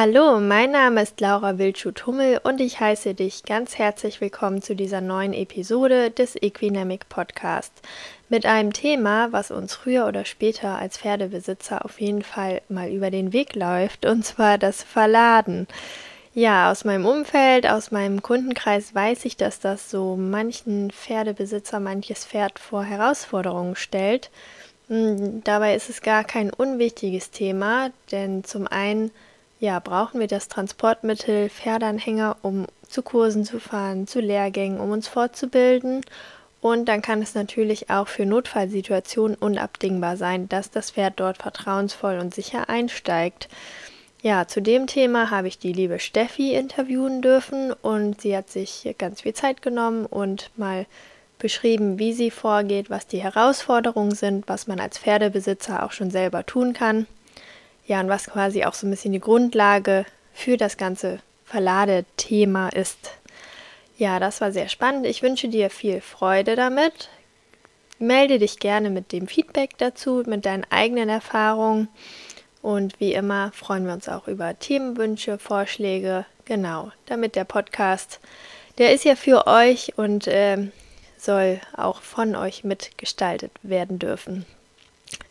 Hallo, 0.00 0.38
mein 0.38 0.70
Name 0.70 1.02
ist 1.02 1.20
Laura 1.20 1.58
Wildschut-Hummel 1.58 2.38
und 2.44 2.60
ich 2.60 2.78
heiße 2.78 3.14
dich 3.14 3.42
ganz 3.42 3.78
herzlich 3.78 4.20
willkommen 4.20 4.62
zu 4.62 4.76
dieser 4.76 5.00
neuen 5.00 5.32
Episode 5.32 6.12
des 6.12 6.40
Equinamic 6.40 7.08
Podcast 7.08 7.72
mit 8.28 8.46
einem 8.46 8.72
Thema, 8.72 9.32
was 9.32 9.50
uns 9.50 9.74
früher 9.74 10.06
oder 10.06 10.24
später 10.24 10.78
als 10.78 10.98
Pferdebesitzer 10.98 11.84
auf 11.84 12.00
jeden 12.00 12.22
Fall 12.22 12.62
mal 12.68 12.88
über 12.90 13.10
den 13.10 13.32
Weg 13.32 13.56
läuft, 13.56 14.06
und 14.06 14.24
zwar 14.24 14.56
das 14.56 14.84
Verladen. 14.84 15.66
Ja, 16.32 16.70
aus 16.70 16.84
meinem 16.84 17.04
Umfeld, 17.04 17.66
aus 17.66 17.90
meinem 17.90 18.22
Kundenkreis 18.22 18.94
weiß 18.94 19.24
ich, 19.24 19.36
dass 19.36 19.58
das 19.58 19.90
so 19.90 20.14
manchen 20.14 20.92
Pferdebesitzer, 20.92 21.80
manches 21.80 22.24
Pferd 22.24 22.60
vor 22.60 22.84
Herausforderungen 22.84 23.74
stellt. 23.74 24.30
Hm, 24.86 25.42
dabei 25.42 25.74
ist 25.74 25.90
es 25.90 26.02
gar 26.02 26.22
kein 26.22 26.52
unwichtiges 26.52 27.32
Thema, 27.32 27.90
denn 28.12 28.44
zum 28.44 28.68
einen 28.68 29.10
ja, 29.60 29.78
brauchen 29.80 30.20
wir 30.20 30.28
das 30.28 30.48
Transportmittel 30.48 31.48
Pferdeanhänger, 31.50 32.36
um 32.42 32.66
zu 32.88 33.02
Kursen 33.02 33.44
zu 33.44 33.58
fahren, 33.58 34.06
zu 34.06 34.20
Lehrgängen, 34.20 34.80
um 34.80 34.90
uns 34.90 35.08
fortzubilden. 35.08 36.02
Und 36.60 36.86
dann 36.86 37.02
kann 37.02 37.22
es 37.22 37.34
natürlich 37.34 37.90
auch 37.90 38.08
für 38.08 38.26
Notfallsituationen 38.26 39.36
unabdingbar 39.36 40.16
sein, 40.16 40.48
dass 40.48 40.70
das 40.70 40.92
Pferd 40.92 41.14
dort 41.16 41.38
vertrauensvoll 41.38 42.18
und 42.18 42.34
sicher 42.34 42.68
einsteigt. 42.68 43.48
Ja, 44.22 44.48
zu 44.48 44.60
dem 44.60 44.88
Thema 44.88 45.30
habe 45.30 45.46
ich 45.46 45.58
die 45.58 45.72
liebe 45.72 46.00
Steffi 46.00 46.54
interviewen 46.54 47.22
dürfen 47.22 47.72
und 47.72 48.20
sie 48.20 48.36
hat 48.36 48.50
sich 48.50 48.92
ganz 48.98 49.20
viel 49.20 49.34
Zeit 49.34 49.62
genommen 49.62 50.06
und 50.06 50.50
mal 50.56 50.86
beschrieben, 51.38 52.00
wie 52.00 52.12
sie 52.12 52.32
vorgeht, 52.32 52.90
was 52.90 53.06
die 53.06 53.22
Herausforderungen 53.22 54.14
sind, 54.14 54.48
was 54.48 54.66
man 54.66 54.80
als 54.80 54.98
Pferdebesitzer 54.98 55.84
auch 55.84 55.92
schon 55.92 56.10
selber 56.10 56.44
tun 56.44 56.72
kann. 56.72 57.06
Ja, 57.88 58.00
und 58.00 58.08
was 58.08 58.26
quasi 58.26 58.64
auch 58.64 58.74
so 58.74 58.86
ein 58.86 58.90
bisschen 58.90 59.12
die 59.12 59.20
Grundlage 59.20 60.04
für 60.34 60.58
das 60.58 60.76
ganze 60.76 61.20
Verladethema 61.46 62.68
ist. 62.68 63.12
Ja, 63.96 64.20
das 64.20 64.42
war 64.42 64.52
sehr 64.52 64.68
spannend. 64.68 65.06
Ich 65.06 65.22
wünsche 65.22 65.48
dir 65.48 65.70
viel 65.70 66.02
Freude 66.02 66.54
damit. 66.54 67.08
Melde 67.98 68.38
dich 68.38 68.58
gerne 68.58 68.90
mit 68.90 69.10
dem 69.10 69.26
Feedback 69.26 69.70
dazu, 69.78 70.22
mit 70.26 70.44
deinen 70.44 70.66
eigenen 70.68 71.08
Erfahrungen. 71.08 71.88
Und 72.60 73.00
wie 73.00 73.14
immer 73.14 73.52
freuen 73.52 73.86
wir 73.86 73.94
uns 73.94 74.08
auch 74.08 74.28
über 74.28 74.58
Themenwünsche, 74.58 75.38
Vorschläge. 75.38 76.26
Genau, 76.44 76.92
damit 77.06 77.36
der 77.36 77.44
Podcast, 77.44 78.20
der 78.76 78.92
ist 78.92 79.06
ja 79.06 79.16
für 79.16 79.46
euch 79.46 79.94
und 79.96 80.26
äh, 80.26 80.68
soll 81.16 81.60
auch 81.74 82.02
von 82.02 82.36
euch 82.36 82.64
mitgestaltet 82.64 83.52
werden 83.62 83.98
dürfen. 83.98 84.44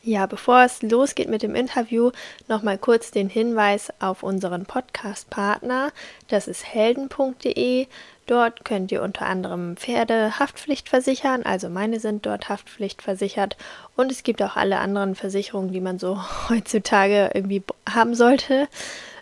Ja, 0.03 0.25
bevor 0.25 0.64
es 0.64 0.81
losgeht 0.81 1.30
mit 1.30 1.44
dem 1.44 1.53
Interview, 1.53 2.11
nochmal 2.47 2.78
kurz 2.78 3.11
den 3.11 3.30
Hinweis 3.30 3.92
auf 4.00 4.23
unseren 4.23 4.66
Podcast-Partner. 4.66 5.92
Das 6.30 6.47
ist 6.47 6.66
helden.de. 6.66 7.88
Dort 8.25 8.66
könnt 8.66 8.92
ihr 8.92 9.02
unter 9.02 9.25
anderem 9.25 9.78
Pferde 9.78 10.38
Haftpflicht 10.38 10.89
versichern, 10.89 11.44
also 11.44 11.70
meine 11.70 12.00
sind 12.00 12.25
dort 12.25 12.50
Haftpflicht 12.50 13.02
versichert. 13.02 13.55
Und 13.95 14.11
es 14.11 14.23
gibt 14.23 14.42
auch 14.44 14.58
alle 14.58 14.80
anderen 14.80 15.16
Versicherungen, 15.16 15.72
die 15.72 15.81
man 15.81 15.98
so 15.98 16.22
heutzutage 16.50 17.31
irgendwie 17.33 17.64
haben 17.89 18.16
sollte. 18.16 18.67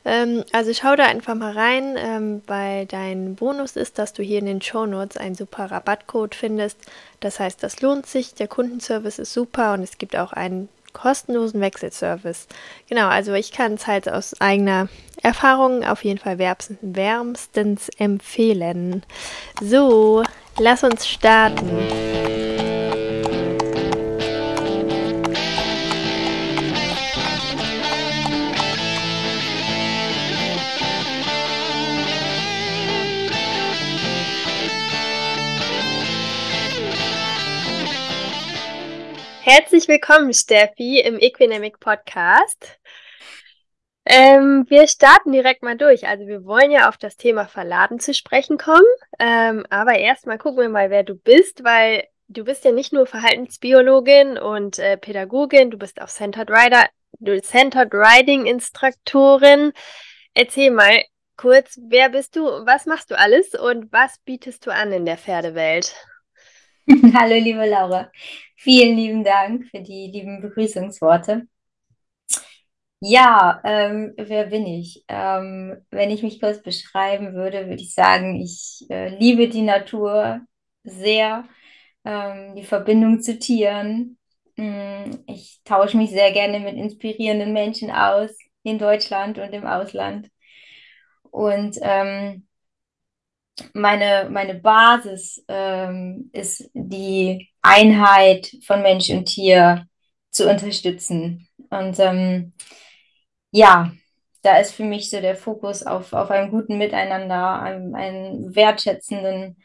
Ähm, 0.05 0.43
also 0.51 0.71
schau 0.73 0.95
da 0.95 1.05
einfach 1.05 1.35
mal 1.35 1.53
rein, 1.53 1.95
ähm, 1.97 2.41
weil 2.47 2.85
dein 2.85 3.35
Bonus 3.35 3.75
ist, 3.75 3.97
dass 3.97 4.13
du 4.13 4.21
hier 4.23 4.39
in 4.39 4.45
den 4.45 4.61
Show 4.61 4.85
Notes 4.85 5.17
einen 5.17 5.35
super 5.35 5.71
Rabattcode 5.71 6.35
findest. 6.35 6.77
Das 7.19 7.39
heißt, 7.39 7.61
das 7.63 7.81
lohnt 7.81 8.05
sich, 8.05 8.35
der 8.35 8.47
Kundenservice 8.47 9.19
ist 9.19 9.33
super 9.33 9.73
und 9.73 9.81
es 9.81 9.97
gibt 9.97 10.15
auch 10.15 10.31
einen 10.31 10.69
kostenlosen 10.93 11.59
Wechselservice. 11.59 12.47
Genau, 12.87 13.07
also 13.07 13.33
ich 13.33 13.51
kann 13.51 13.73
es 13.73 13.85
halt 13.85 14.07
aus 14.07 14.39
eigener 14.39 14.87
Erfahrung 15.21 15.83
auf 15.83 16.03
jeden 16.03 16.19
Fall 16.19 16.39
wärmstens 16.39 17.89
empfehlen. 17.97 19.03
So, 19.61 20.23
lass 20.57 20.83
uns 20.83 21.07
starten. 21.07 22.34
Herzlich 39.47 39.87
willkommen, 39.87 40.33
Steffi, 40.33 40.99
im 41.01 41.19
Equinamic 41.19 41.79
Podcast. 41.79 42.79
Ähm, 44.03 44.65
wir 44.69 44.87
starten 44.87 45.33
direkt 45.33 45.61
mal 45.61 45.77
durch. 45.77 46.07
Also 46.07 46.25
wir 46.25 46.45
wollen 46.45 46.71
ja 46.71 46.89
auf 46.89 46.97
das 46.97 47.15
Thema 47.15 47.45
Verladen 47.45 47.99
zu 47.99 48.15
sprechen 48.15 48.57
kommen. 48.57 48.87
Ähm, 49.19 49.63
aber 49.69 49.99
erstmal 49.99 50.39
gucken 50.39 50.61
wir 50.61 50.69
mal, 50.69 50.89
wer 50.89 51.03
du 51.03 51.13
bist, 51.13 51.63
weil 51.63 52.07
du 52.27 52.43
bist 52.43 52.65
ja 52.65 52.71
nicht 52.71 52.91
nur 52.91 53.05
Verhaltensbiologin 53.05 54.39
und 54.39 54.79
äh, 54.79 54.97
Pädagogin, 54.97 55.69
du 55.69 55.77
bist 55.77 56.01
auch 56.01 56.09
Centered 56.09 56.49
Rider, 56.49 56.89
Centered 57.43 57.93
Riding 57.93 58.47
Instruktorin. 58.47 59.73
Erzähl 60.33 60.71
mal 60.71 61.03
kurz, 61.37 61.79
wer 61.87 62.09
bist 62.09 62.35
du, 62.35 62.45
was 62.45 62.87
machst 62.87 63.11
du 63.11 63.15
alles 63.15 63.53
und 63.53 63.93
was 63.93 64.17
bietest 64.25 64.65
du 64.65 64.71
an 64.71 64.91
in 64.91 65.05
der 65.05 65.19
Pferdewelt? 65.19 65.93
Hallo, 67.13 67.35
liebe 67.35 67.65
Laura. 67.67 68.11
Vielen 68.55 68.95
lieben 68.97 69.23
Dank 69.23 69.65
für 69.69 69.81
die 69.81 70.07
lieben 70.11 70.41
Begrüßungsworte. 70.41 71.47
Ja, 73.01 73.61
ähm, 73.63 74.13
wer 74.17 74.47
bin 74.47 74.65
ich? 74.65 75.03
Ähm, 75.07 75.77
wenn 75.91 76.09
ich 76.09 76.23
mich 76.23 76.39
kurz 76.41 76.61
beschreiben 76.61 77.33
würde, 77.35 77.67
würde 77.67 77.81
ich 77.81 77.93
sagen, 77.93 78.35
ich 78.41 78.85
äh, 78.89 79.09
liebe 79.17 79.47
die 79.49 79.61
Natur 79.61 80.41
sehr, 80.83 81.47
ähm, 82.05 82.55
die 82.55 82.63
Verbindung 82.63 83.21
zu 83.21 83.37
Tieren. 83.37 84.17
Mm, 84.55 85.11
ich 85.27 85.61
tausche 85.65 85.97
mich 85.97 86.09
sehr 86.11 86.31
gerne 86.31 86.59
mit 86.59 86.75
inspirierenden 86.77 87.53
Menschen 87.53 87.91
aus 87.91 88.31
in 88.63 88.79
Deutschland 88.79 89.37
und 89.37 89.53
im 89.53 89.65
Ausland. 89.67 90.29
Und 91.31 91.77
ähm, 91.81 92.47
meine, 93.73 94.29
meine 94.29 94.55
Basis 94.55 95.43
ähm, 95.47 96.29
ist 96.33 96.69
die 96.73 97.49
Einheit 97.61 98.51
von 98.65 98.81
Mensch 98.81 99.09
und 99.09 99.25
Tier 99.25 99.87
zu 100.31 100.49
unterstützen. 100.49 101.47
Und 101.69 101.99
ähm, 101.99 102.53
ja, 103.51 103.91
da 104.41 104.57
ist 104.57 104.73
für 104.73 104.83
mich 104.83 105.09
so 105.09 105.19
der 105.21 105.35
Fokus 105.35 105.83
auf, 105.83 106.13
auf 106.13 106.29
einem 106.29 106.51
guten 106.51 106.77
Miteinander, 106.77 107.61
einem, 107.61 107.95
einem 107.95 108.55
wertschätzenden, 108.55 109.57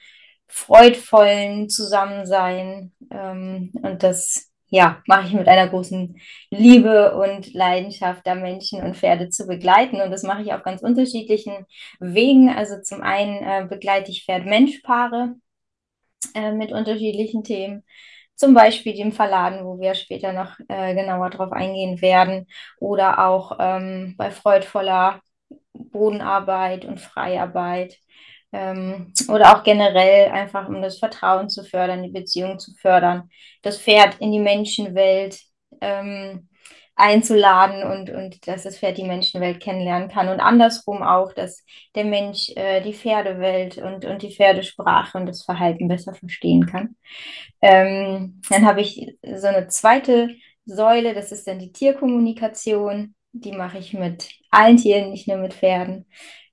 freudvollen 0.49 1.69
Zusammensein. 1.69 2.93
Ähm, 3.11 3.73
und 3.83 4.03
das 4.03 4.50
ja, 4.71 5.03
mache 5.07 5.27
ich 5.27 5.33
mit 5.35 5.49
einer 5.49 5.69
großen 5.69 6.21
Liebe 6.51 7.15
und 7.17 7.53
Leidenschaft, 7.55 8.27
da 8.27 8.35
Menschen 8.35 8.83
und 8.83 8.97
Pferde 8.97 9.29
zu 9.29 9.47
begleiten. 9.47 10.01
Und 10.01 10.11
das 10.11 10.23
mache 10.23 10.43
ich 10.43 10.53
auf 10.53 10.63
ganz 10.63 10.83
unterschiedlichen 10.83 11.67
Wegen. 11.99 12.49
Also 12.51 12.81
zum 12.81 13.03
einen 13.03 13.43
äh, 13.43 13.67
begleite 13.69 14.11
ich 14.13 14.25
Pferd-Mensch-Paare 14.25 15.35
äh, 16.35 16.53
mit 16.53 16.73
unterschiedlichen 16.73 17.43
Themen. 17.45 17.85
Zum 18.37 18.55
Beispiel 18.55 18.95
dem 18.95 19.13
Verladen, 19.13 19.65
wo 19.67 19.81
wir 19.81 19.95
später 19.95 20.33
noch 20.33 20.59
äh, 20.69 20.95
genauer 20.95 21.31
drauf 21.31 21.53
eingehen 21.53 22.01
werden. 22.01 22.47
Oder 22.79 23.27
auch 23.27 23.57
ähm, 23.59 24.15
bei 24.17 24.31
freudvoller 24.31 25.21
Bodenarbeit 25.75 26.85
und 26.85 27.01
Freiarbeit 27.01 27.99
ähm, 28.53 29.13
oder 29.29 29.57
auch 29.57 29.63
generell 29.63 30.31
einfach, 30.31 30.69
um 30.69 30.83
das 30.83 30.99
Vertrauen 30.99 31.49
zu 31.49 31.65
fördern, 31.65 32.03
die 32.03 32.11
Beziehung 32.11 32.59
zu 32.59 32.73
fördern, 32.75 33.31
das 33.63 33.79
Pferd 33.79 34.17
in 34.21 34.33
die 34.33 34.41
Menschenwelt 34.41 35.41
ähm, 35.81 36.49
einzuladen 37.01 37.83
und, 37.83 38.11
und 38.11 38.47
dass 38.47 38.65
das 38.65 38.79
Pferd 38.79 38.99
die 38.99 39.05
Menschenwelt 39.05 39.61
kennenlernen 39.61 40.09
kann 40.09 40.29
und 40.29 40.41
andersrum 40.41 41.03
auch, 41.03 41.33
dass 41.33 41.65
der 41.95 42.05
Mensch 42.05 42.51
äh, 42.57 42.83
die 42.83 42.93
Pferdewelt 42.93 43.79
und, 43.79 44.05
und 44.05 44.23
die 44.23 44.35
Pferdesprache 44.35 45.17
und 45.17 45.27
das 45.27 45.43
Verhalten 45.43 45.89
besser 45.89 46.15
verstehen 46.15 46.67
kann. 46.67 46.97
Ähm, 47.63 48.43
dann 48.51 48.67
habe 48.67 48.83
ich 48.83 49.17
so 49.23 49.47
eine 49.47 49.69
zweite 49.69 50.29
Säule, 50.67 51.15
das 51.15 51.33
ist 51.33 51.47
dann 51.47 51.59
die 51.59 51.73
Tierkommunikation. 51.73 53.15
Die 53.33 53.53
mache 53.53 53.79
ich 53.79 53.95
mit 53.95 54.29
allen 54.51 54.77
Tieren, 54.77 55.11
nicht 55.11 55.29
nur 55.29 55.39
mit 55.39 55.55
Pferden. 55.55 56.07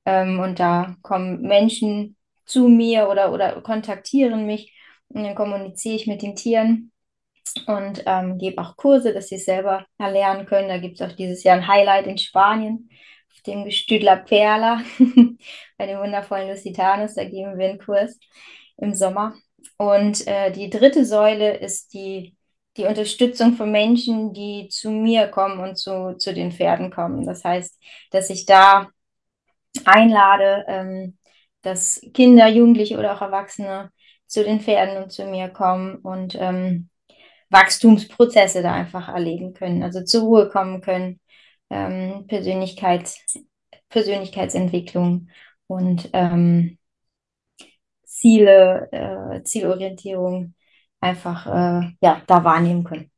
Ähm, 0.07 0.39
und 0.39 0.59
da 0.59 0.95
kommen 1.01 1.41
Menschen 1.41 2.15
zu 2.45 2.69
mir 2.69 3.09
oder, 3.09 3.33
oder 3.33 3.61
kontaktieren 3.61 4.45
mich 4.45 4.73
und 5.09 5.23
dann 5.23 5.35
kommuniziere 5.35 5.95
ich 5.95 6.07
mit 6.07 6.21
den 6.21 6.35
Tieren 6.35 6.93
und 7.65 8.03
ähm, 8.05 8.37
gebe 8.37 8.61
auch 8.61 8.77
Kurse, 8.77 9.13
dass 9.13 9.27
sie 9.27 9.35
es 9.35 9.45
selber 9.45 9.85
erlernen 9.97 10.45
können. 10.45 10.69
Da 10.69 10.77
gibt 10.77 10.99
es 10.99 11.05
auch 11.05 11.13
dieses 11.13 11.43
Jahr 11.43 11.57
ein 11.57 11.67
Highlight 11.67 12.07
in 12.07 12.17
Spanien 12.17 12.89
auf 13.33 13.41
dem 13.41 13.65
Gestüdler 13.65 14.15
Perla 14.15 14.81
bei 15.77 15.85
dem 15.85 15.99
wundervollen 15.99 16.49
Lusitanus. 16.49 17.15
Da 17.15 17.25
geben 17.25 17.57
wir 17.57 17.69
einen 17.69 17.79
Kurs 17.79 18.17
im 18.77 18.93
Sommer. 18.93 19.35
Und 19.77 20.25
äh, 20.25 20.51
die 20.51 20.69
dritte 20.69 21.03
Säule 21.05 21.57
ist 21.57 21.93
die, 21.93 22.37
die 22.77 22.85
Unterstützung 22.85 23.53
von 23.53 23.71
Menschen, 23.71 24.33
die 24.33 24.69
zu 24.69 24.89
mir 24.89 25.27
kommen 25.27 25.59
und 25.59 25.77
zu, 25.77 26.15
zu 26.17 26.33
den 26.33 26.53
Pferden 26.53 26.91
kommen. 26.91 27.25
Das 27.25 27.43
heißt, 27.43 27.77
dass 28.11 28.29
ich 28.29 28.45
da 28.45 28.89
einlade, 29.85 30.65
ähm, 30.67 31.17
dass 31.61 32.01
Kinder, 32.13 32.47
Jugendliche 32.47 32.97
oder 32.97 33.15
auch 33.15 33.21
Erwachsene 33.21 33.91
zu 34.27 34.43
den 34.43 34.59
Pferden 34.61 35.03
und 35.03 35.11
zu 35.11 35.25
mir 35.25 35.49
kommen 35.49 35.97
und 35.97 36.35
ähm, 36.39 36.89
Wachstumsprozesse 37.49 38.61
da 38.61 38.73
einfach 38.73 39.09
erleben 39.09 39.53
können, 39.53 39.83
also 39.83 40.03
zur 40.03 40.23
Ruhe 40.23 40.49
kommen 40.49 40.81
können, 40.81 41.19
ähm, 41.69 42.25
Persönlichkeits, 42.27 43.39
Persönlichkeitsentwicklung 43.89 45.29
und 45.67 46.09
ähm, 46.13 46.77
Ziele, 48.03 48.89
äh, 48.91 49.43
Zielorientierung 49.43 50.55
einfach 50.99 51.47
äh, 51.47 51.91
ja, 52.01 52.21
da 52.27 52.43
wahrnehmen 52.43 52.83
können. 52.83 53.11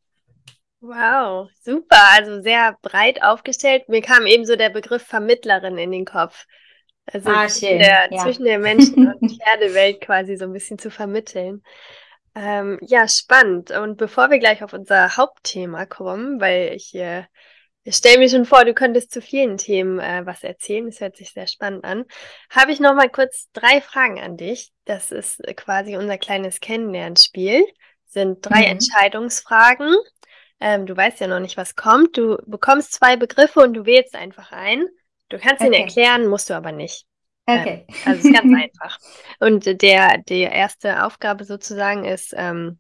Wow, 0.82 1.50
super. 1.62 1.98
Also 2.14 2.42
sehr 2.42 2.78
breit 2.82 3.22
aufgestellt. 3.22 3.90
Mir 3.90 4.02
kam 4.02 4.26
eben 4.26 4.46
so 4.46 4.56
der 4.56 4.70
Begriff 4.70 5.04
Vermittlerin 5.06 5.78
in 5.78 5.92
den 5.92 6.06
Kopf. 6.06 6.46
Also 7.06 7.30
ah, 7.30 7.48
zwischen, 7.48 7.60
schön. 7.68 7.80
der, 7.80 8.10
Ja. 8.12 8.24
zwischen 8.24 8.46
der 8.46 8.60
Menschen- 8.60 9.08
und 9.08 9.22
Pferdewelt 9.42 10.02
quasi 10.02 10.38
so 10.38 10.46
ein 10.46 10.54
bisschen 10.54 10.80
zu 10.80 10.90
vermitteln. 10.90 11.64
Ähm, 12.36 12.80
ja, 12.82 13.08
spannend. 13.08 13.72
Und 13.72 13.98
bevor 13.98 14.30
wir 14.30 14.40
gleich 14.40 14.64
auf 14.64 14.74
unser 14.74 15.18
Hauptthema 15.18 15.86
kommen, 15.86 16.40
weil 16.40 16.74
ich, 16.76 16.96
äh, 16.96 17.26
ich 17.84 17.96
stelle 17.96 18.20
mir 18.20 18.30
schon 18.30 18.46
vor, 18.46 18.66
du 18.66 18.74
könntest 18.74 19.12
zu 19.12 19.22
vielen 19.22 19.58
Themen 19.58 20.00
äh, 20.00 20.26
was 20.26 20.44
erzählen. 20.44 20.86
Das 20.86 21.02
hört 21.02 21.18
sich 21.18 21.32
sehr 21.34 21.48
spannend 21.48 21.84
an. 21.86 22.06
Habe 22.52 22.72
ich 22.72 22.80
noch 22.80 22.94
mal 22.96 23.10
kurz 23.10 23.50
drei 23.54 23.82
Fragen 23.82 24.20
an 24.20 24.38
dich. 24.38 24.72
Das 24.86 25.12
ist 25.12 25.42
quasi 25.58 25.98
unser 25.98 26.18
kleines 26.18 26.60
Kennenlernspiel. 26.62 27.66
Sind 28.06 28.46
drei 28.46 28.60
Mhm. 28.62 28.72
Entscheidungsfragen. 28.80 29.96
Ähm, 30.60 30.86
du 30.86 30.96
weißt 30.96 31.20
ja 31.22 31.28
noch 31.28 31.40
nicht, 31.40 31.58
was 31.58 31.76
kommt. 31.76 32.18
Du 32.18 32.38
bekommst 32.46 32.94
zwei 32.94 33.16
Begriffe 33.18 33.62
und 33.62 33.74
du 33.74 33.86
wählst 33.86 34.16
einfach 34.16 34.52
ein. 34.52 34.86
Du 35.30 35.38
kannst 35.40 35.64
ihn 35.64 35.74
Okay. 35.74 35.74
erklären, 35.74 36.28
musst 36.28 36.50
du 36.50 36.54
aber 36.56 36.72
nicht. 36.72 37.06
Okay. 37.48 37.86
Also 38.04 38.20
es 38.20 38.26
ist 38.26 38.32
ganz 38.32 38.52
einfach. 38.54 39.00
Und 39.40 39.66
der, 39.82 40.18
die 40.20 40.42
erste 40.42 41.06
Aufgabe 41.06 41.46
sozusagen 41.46 42.06
ist, 42.06 42.34
ähm, 42.38 42.80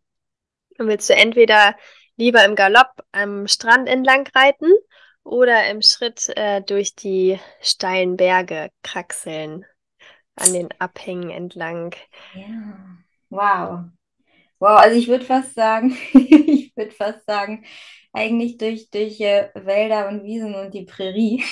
willst 0.77 1.09
du 1.09 1.15
entweder 1.15 1.75
lieber 2.17 2.45
im 2.45 2.55
Galopp 2.55 2.91
am 3.11 3.47
Strand 3.47 3.87
entlang 3.89 4.27
reiten 4.35 4.71
oder 5.23 5.69
im 5.69 5.81
Schritt 5.81 6.29
äh, 6.37 6.61
durch 6.61 6.95
die 6.95 7.39
steilen 7.61 8.17
Berge 8.17 8.69
kraxeln, 8.83 9.65
an 10.35 10.53
den 10.53 10.69
Abhängen 10.79 11.29
entlang. 11.31 11.95
Ja. 12.33 12.97
Wow. 13.29 13.85
Wow, 14.59 14.79
also 14.79 14.97
ich 14.97 15.07
würde 15.07 15.25
fast 15.25 15.55
sagen, 15.55 15.97
würde 16.79 16.91
fast 16.91 17.23
sagen, 17.27 17.63
eigentlich 18.13 18.57
durch, 18.57 18.89
durch 18.89 19.21
äh, 19.21 19.49
Wälder 19.53 20.09
und 20.09 20.23
Wiesen 20.23 20.55
und 20.55 20.73
die 20.73 20.85
Prärie. 20.85 21.43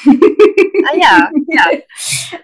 Ah 0.90 0.96
ja, 0.96 1.30
ja. 1.48 1.70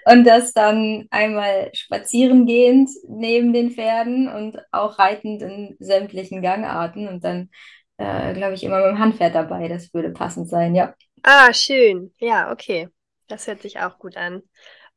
Und 0.05 0.25
das 0.25 0.53
dann 0.53 1.07
einmal 1.11 1.69
spazieren 1.73 2.45
gehend 2.45 2.89
neben 3.07 3.53
den 3.53 3.71
Pferden 3.71 4.27
und 4.27 4.57
auch 4.71 4.99
reitend 4.99 5.41
in 5.41 5.75
sämtlichen 5.79 6.41
Gangarten 6.41 7.07
und 7.07 7.23
dann, 7.23 7.49
äh, 7.97 8.33
glaube 8.33 8.53
ich, 8.53 8.63
immer 8.63 8.77
mit 8.77 8.87
dem 8.87 8.99
Handpferd 8.99 9.35
dabei. 9.35 9.67
Das 9.67 9.93
würde 9.93 10.11
passend 10.11 10.49
sein, 10.49 10.75
ja. 10.75 10.93
Ah, 11.23 11.53
schön. 11.53 12.13
Ja, 12.19 12.51
okay. 12.51 12.89
Das 13.27 13.47
hört 13.47 13.61
sich 13.61 13.79
auch 13.79 13.97
gut 13.97 14.17
an. 14.17 14.43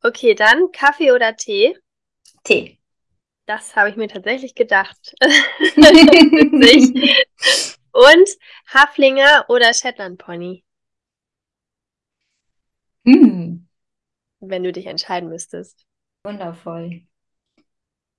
Okay, 0.03 0.35
dann 0.35 0.71
Kaffee 0.73 1.13
oder 1.13 1.37
Tee? 1.37 1.77
Tee. 2.45 2.79
Das 3.47 3.77
habe 3.77 3.91
ich 3.91 3.97
mir 3.97 4.09
tatsächlich 4.09 4.55
gedacht. 4.55 5.15
Und 7.97 8.29
Haflinger 8.73 9.47
oder 9.49 9.75
Shetland 9.75 10.19
Pony, 10.19 10.65
Hm, 13.07 13.67
wenn 14.41 14.63
du 14.65 14.73
dich 14.73 14.87
entscheiden 14.87 15.29
müsstest. 15.29 15.85
wundervoll. 16.25 17.07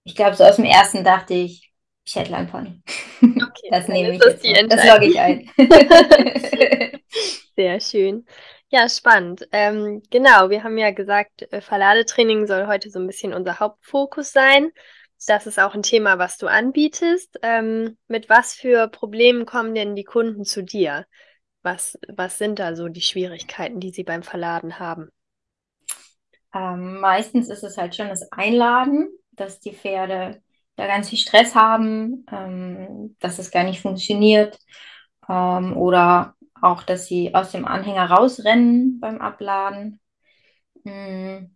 Ich 0.04 0.16
glaube, 0.16 0.36
so 0.36 0.44
aus 0.44 0.56
dem 0.56 0.66
ersten 0.66 1.04
dachte 1.04 1.34
ich, 1.34 1.72
Shetland 2.06 2.50
Pony. 2.52 2.82
Okay, 3.42 3.70
Das 3.72 3.88
nehme 3.88 4.14
ich 4.16 4.20
das 4.20 4.42
jetzt. 4.44 4.72
Das 4.72 4.86
logge 4.86 5.06
ich 5.08 5.20
ein. 5.20 5.50
Sehr 7.56 7.80
schön. 7.80 8.26
Ja, 8.70 8.90
spannend. 8.90 9.48
Ähm, 9.52 10.02
genau, 10.12 10.50
wir 10.50 10.64
haben 10.64 10.78
ja 10.78 10.92
gesagt, 10.92 11.52
äh, 11.52 11.62
Verladetraining 11.62 12.48
soll 12.48 12.68
heute 12.68 12.90
so 12.90 13.00
ein 13.00 13.08
bisschen 13.08 13.34
unser 13.34 13.60
Hauptfokus 13.60 14.32
sein. 14.34 14.72
Das 15.26 15.48
ist 15.48 15.60
auch 15.60 15.74
ein 15.74 15.84
Thema, 15.84 16.20
was 16.20 16.38
du 16.38 16.48
anbietest. 16.48 17.40
Ähm, 17.42 17.98
mit 18.08 18.30
was 18.30 18.54
für 18.54 18.88
Problemen 18.88 19.46
kommen 19.46 19.74
denn 19.76 19.96
die 19.96 20.04
Kunden 20.04 20.44
zu 20.46 20.64
dir? 20.64 21.06
Was, 21.64 21.98
was 22.16 22.38
sind 22.38 22.60
da 22.60 22.76
so 22.76 22.88
die 22.90 23.02
Schwierigkeiten, 23.02 23.80
die 23.80 23.92
sie 23.92 24.04
beim 24.04 24.24
Verladen 24.24 24.80
haben? 24.80 25.10
Ähm, 26.54 27.00
meistens 27.00 27.50
ist 27.50 27.64
es 27.64 27.78
halt 27.78 27.96
schon 27.96 28.10
das 28.10 28.32
Einladen, 28.32 29.10
dass 29.32 29.60
die 29.60 29.74
Pferde 29.74 30.42
da 30.76 30.88
ganz 30.88 31.10
viel 31.10 31.20
Stress 31.20 31.56
haben, 31.56 32.26
ähm, 32.32 33.16
dass 33.20 33.40
es 33.40 33.52
gar 33.52 33.64
nicht 33.64 33.82
funktioniert. 33.82 34.60
Ähm, 35.30 35.76
oder 35.78 36.36
auch, 36.62 36.84
dass 36.84 37.08
sie 37.08 37.34
aus 37.36 37.52
dem 37.52 37.66
Anhänger 37.66 38.10
rausrennen 38.12 39.00
beim 39.00 39.20
Abladen. 39.22 40.00
Mm, 40.84 41.48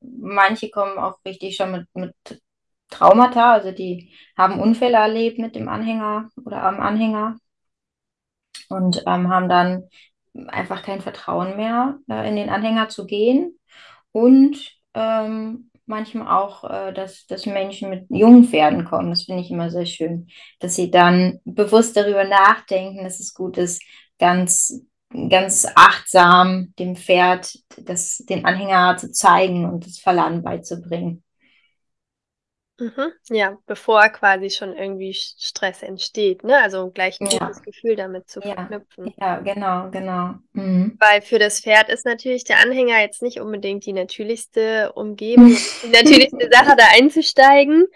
Manche 0.00 0.70
kommen 0.70 0.98
auch 0.98 1.18
richtig 1.24 1.56
schon 1.56 1.72
mit, 1.72 1.88
mit 1.94 2.42
Traumata, 2.90 3.52
also 3.52 3.72
die 3.72 4.12
haben 4.36 4.60
Unfälle 4.60 4.96
erlebt 4.96 5.38
mit 5.38 5.54
dem 5.56 5.68
Anhänger 5.68 6.30
oder 6.44 6.62
am 6.62 6.80
Anhänger 6.80 7.36
und 8.68 9.02
ähm, 9.06 9.28
haben 9.28 9.48
dann 9.48 9.88
einfach 10.48 10.82
kein 10.82 11.00
Vertrauen 11.00 11.56
mehr, 11.56 11.98
äh, 12.08 12.28
in 12.28 12.36
den 12.36 12.50
Anhänger 12.50 12.88
zu 12.88 13.06
gehen. 13.06 13.58
Und 14.12 14.72
ähm, 14.94 15.70
manchmal 15.86 16.28
auch, 16.28 16.64
äh, 16.64 16.92
dass, 16.92 17.26
dass 17.26 17.46
Menschen 17.46 17.90
mit 17.90 18.06
jungen 18.08 18.44
Pferden 18.44 18.84
kommen. 18.84 19.10
Das 19.10 19.24
finde 19.24 19.42
ich 19.42 19.50
immer 19.50 19.70
sehr 19.70 19.86
schön, 19.86 20.28
dass 20.60 20.74
sie 20.74 20.90
dann 20.90 21.40
bewusst 21.44 21.96
darüber 21.96 22.24
nachdenken, 22.24 23.04
dass 23.04 23.20
es 23.20 23.34
gut 23.34 23.56
ist, 23.58 23.82
ganz, 24.18 24.82
ganz 25.28 25.66
achtsam 25.74 26.72
dem 26.78 26.96
Pferd 26.96 27.58
das, 27.78 28.18
den 28.28 28.44
Anhänger 28.44 28.96
zu 28.96 29.12
zeigen 29.12 29.64
und 29.66 29.86
das 29.86 29.98
Verladen 29.98 30.42
beizubringen. 30.42 31.22
Mhm. 32.78 33.12
Ja, 33.30 33.58
bevor 33.66 34.08
quasi 34.10 34.50
schon 34.50 34.74
irgendwie 34.76 35.14
Stress 35.14 35.82
entsteht, 35.82 36.44
ne? 36.44 36.58
Also 36.62 36.90
gleich 36.90 37.20
ein 37.20 37.28
Ja. 37.30 37.38
gutes 37.40 37.62
Gefühl 37.62 37.96
damit 37.96 38.28
zu 38.28 38.42
Ja, 38.42 38.68
verknüpfen. 38.68 39.14
ja, 39.18 39.40
genau, 39.40 39.90
genau. 39.90 40.34
Mhm. 40.52 40.98
Weil 40.98 41.20
für 41.20 41.38
das 41.38 41.60
Pferd 41.60 41.90
ist 41.90 42.06
natürlich 42.06 42.44
der 42.44 42.58
Anhänger 42.60 43.00
jetzt 43.00 43.20
nicht 43.22 43.38
unbedingt 43.40 43.84
die 43.84 43.92
natürlichste 43.92 44.92
Umgebung, 44.94 45.46
die 45.82 45.88
natürlichste 45.88 46.48
Sache, 46.50 46.74
da 46.76 46.84
einzusteigen. 46.94 47.86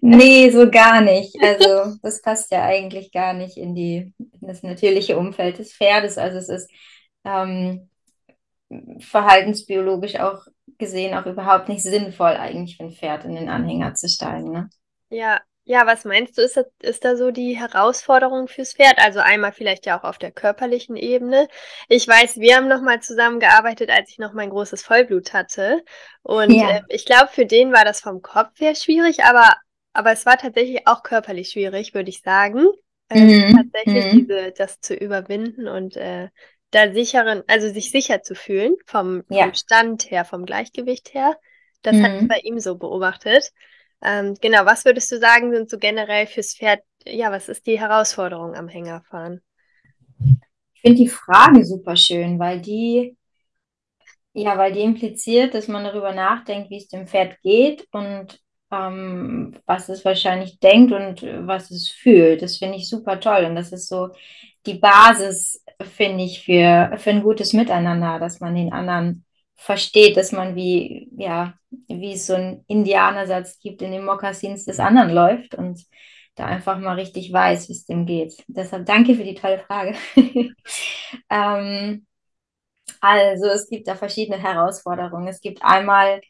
Nee, 0.00 0.50
so 0.50 0.70
gar 0.70 1.00
nicht. 1.00 1.36
Also 1.42 1.96
das 2.02 2.22
passt 2.22 2.50
ja 2.52 2.64
eigentlich 2.64 3.12
gar 3.12 3.32
nicht 3.32 3.56
in 3.56 3.74
die, 3.74 4.12
in 4.18 4.48
das 4.48 4.62
natürliche 4.62 5.18
Umfeld 5.18 5.58
des 5.58 5.72
Pferdes. 5.74 6.18
Also 6.18 6.38
es 6.38 6.48
ist 6.48 6.70
ähm, 7.24 7.88
verhaltensbiologisch 9.00 10.16
auch 10.16 10.46
gesehen 10.78 11.14
auch 11.16 11.26
überhaupt 11.26 11.68
nicht 11.68 11.82
sinnvoll, 11.82 12.32
eigentlich 12.36 12.76
für 12.76 12.84
ein 12.84 12.92
Pferd 12.92 13.24
in 13.24 13.34
den 13.34 13.48
Anhänger 13.48 13.94
zu 13.94 14.08
steigen. 14.08 14.52
Ne? 14.52 14.70
Ja, 15.10 15.40
ja, 15.64 15.86
was 15.86 16.04
meinst 16.04 16.36
du, 16.38 16.42
ist, 16.42 16.56
das, 16.56 16.66
ist 16.80 17.04
da 17.04 17.16
so 17.16 17.30
die 17.30 17.56
Herausforderung 17.58 18.48
fürs 18.48 18.74
Pferd? 18.74 18.98
Also 18.98 19.20
einmal 19.20 19.52
vielleicht 19.52 19.84
ja 19.86 19.98
auch 19.98 20.04
auf 20.04 20.18
der 20.18 20.32
körperlichen 20.32 20.96
Ebene. 20.96 21.48
Ich 21.88 22.06
weiß, 22.08 22.36
wir 22.38 22.56
haben 22.56 22.68
nochmal 22.68 23.00
zusammengearbeitet, 23.02 23.90
als 23.90 24.10
ich 24.10 24.18
noch 24.18 24.32
mein 24.32 24.50
großes 24.50 24.82
Vollblut 24.82 25.32
hatte. 25.34 25.82
Und 26.22 26.62
Ja. 26.62 26.68
äh, 26.68 26.80
ich 26.88 27.04
glaube, 27.04 27.28
für 27.28 27.44
den 27.46 27.72
war 27.72 27.84
das 27.84 28.00
vom 28.00 28.22
Kopf 28.22 28.58
her 28.60 28.74
schwierig, 28.74 29.24
aber, 29.24 29.54
aber 29.92 30.12
es 30.12 30.24
war 30.26 30.38
tatsächlich 30.38 30.86
auch 30.86 31.02
körperlich 31.02 31.50
schwierig, 31.50 31.94
würde 31.94 32.10
ich 32.10 32.22
sagen. 32.22 32.66
Ähm, 33.10 33.28
Mhm, 33.28 33.54
tatsächlich 33.54 34.08
mhm. 34.08 34.08
diese, 34.08 34.52
das 34.52 34.80
zu 34.80 34.94
überwinden 34.94 35.66
und 35.68 35.96
äh, 35.96 36.28
da 36.70 36.92
sicheren, 36.92 37.42
also 37.48 37.68
sich 37.72 37.90
sicher 37.90 38.22
zu 38.22 38.34
fühlen, 38.34 38.76
vom, 38.86 39.24
Ja. 39.28 39.46
vom 39.46 39.54
Stand 39.54 40.10
her, 40.10 40.24
vom 40.24 40.44
Gleichgewicht 40.46 41.14
her. 41.14 41.36
Das 41.82 41.96
Mhm. 41.96 42.28
bei 42.28 42.38
ihm 42.40 42.58
so 42.60 42.76
beobachtet. 42.78 43.52
Ähm, 44.02 44.34
genau, 44.40 44.64
was 44.66 44.84
würdest 44.84 45.10
du 45.12 45.18
sagen, 45.18 45.52
sind 45.54 45.70
so 45.70 45.78
generell 45.78 46.26
fürs 46.26 46.54
Pferd, 46.56 46.82
ja, 47.06 47.32
was 47.32 47.48
ist 47.48 47.66
die 47.66 47.80
Herausforderung 47.80 48.54
am 48.54 48.68
Hängerfahren? 48.68 49.42
Ich 50.74 50.80
finde 50.80 50.96
die 51.02 51.08
Frage 51.08 51.62
super 51.64 51.94
schön, 51.96 52.38
weil 52.38 52.60
die, 52.62 53.16
ja, 54.32 54.56
weil 54.58 54.72
die 54.72 54.80
impliziert, 54.82 55.54
dass 55.54 55.68
man 55.68 55.84
darüber 55.84 56.12
nachdenkt, 56.12 56.70
wie 56.70 56.78
es 56.78 56.88
dem 56.88 57.06
Pferd 57.06 57.40
geht 57.42 57.86
und 57.92 58.40
ähm, 58.70 59.56
was 59.66 59.88
es 59.88 60.04
wahrscheinlich 60.04 60.58
denkt 60.60 60.92
und 60.92 61.22
äh, 61.22 61.46
was 61.46 61.70
es 61.70 61.88
fühlt. 61.88 62.42
Das 62.42 62.58
finde 62.58 62.76
ich 62.76 62.88
super 62.88 63.18
toll. 63.20 63.44
Und 63.46 63.56
das 63.56 63.72
ist 63.72 63.88
so 63.88 64.10
die 64.68 64.78
Basis, 64.78 65.64
finde 65.82 66.24
ich, 66.24 66.44
für, 66.44 66.92
für 66.98 67.10
ein 67.10 67.22
gutes 67.22 67.52
Miteinander, 67.54 68.18
dass 68.20 68.40
man 68.40 68.54
den 68.54 68.72
anderen 68.72 69.24
versteht, 69.56 70.16
dass 70.16 70.32
man 70.32 70.54
wie, 70.56 71.10
ja, 71.16 71.54
wie 71.88 72.12
es 72.14 72.26
so 72.26 72.34
einen 72.34 72.64
Indianersatz 72.68 73.58
gibt, 73.60 73.82
in 73.82 73.92
den 73.92 74.04
Mokassins 74.04 74.64
des 74.66 74.80
anderen 74.80 75.10
läuft 75.10 75.54
und 75.56 75.84
da 76.36 76.46
einfach 76.46 76.78
mal 76.78 76.94
richtig 76.94 77.32
weiß, 77.32 77.68
wie 77.68 77.72
es 77.72 77.86
dem 77.86 78.06
geht. 78.06 78.44
Deshalb 78.48 78.86
danke 78.86 79.14
für 79.16 79.24
die 79.24 79.34
tolle 79.34 79.58
Frage. 79.60 79.96
ähm, 81.30 82.06
Also 83.00 83.46
es 83.46 83.68
gibt 83.68 83.88
da 83.88 83.94
verschiedene 83.94 84.38
Herausforderungen. 84.42 85.28
Es 85.28 85.40
gibt 85.40 85.62
einmal 85.62 86.20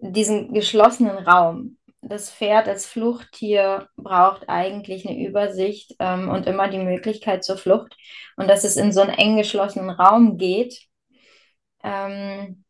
diesen 0.00 0.52
geschlossenen 0.52 1.18
Raum. 1.18 1.78
Das 2.02 2.30
Pferd 2.30 2.66
als 2.68 2.86
Fluchttier 2.86 3.88
braucht 3.96 4.48
eigentlich 4.48 5.06
eine 5.06 5.18
Übersicht 5.18 5.94
ähm, 5.98 6.30
und 6.30 6.46
immer 6.46 6.68
die 6.68 6.78
Möglichkeit 6.78 7.44
zur 7.44 7.58
Flucht. 7.58 7.96
Und 8.36 8.48
dass 8.48 8.64
es 8.64 8.76
in 8.76 8.92
so 8.92 9.02
einen 9.02 9.14
eng 9.14 9.36
geschlossenen 9.36 9.90
Raum 9.90 10.38
geht, 10.38 10.80
ähm, 11.82 12.64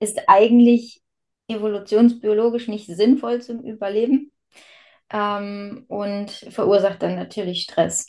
ist 0.00 0.28
eigentlich 0.28 1.02
evolutionsbiologisch 1.48 2.68
nicht 2.68 2.86
sinnvoll 2.86 3.40
zum 3.40 3.60
Überleben 3.60 4.32
ähm, 5.10 5.84
und 5.88 6.30
verursacht 6.30 7.02
dann 7.02 7.16
natürlich 7.16 7.62
Stress. 7.62 8.06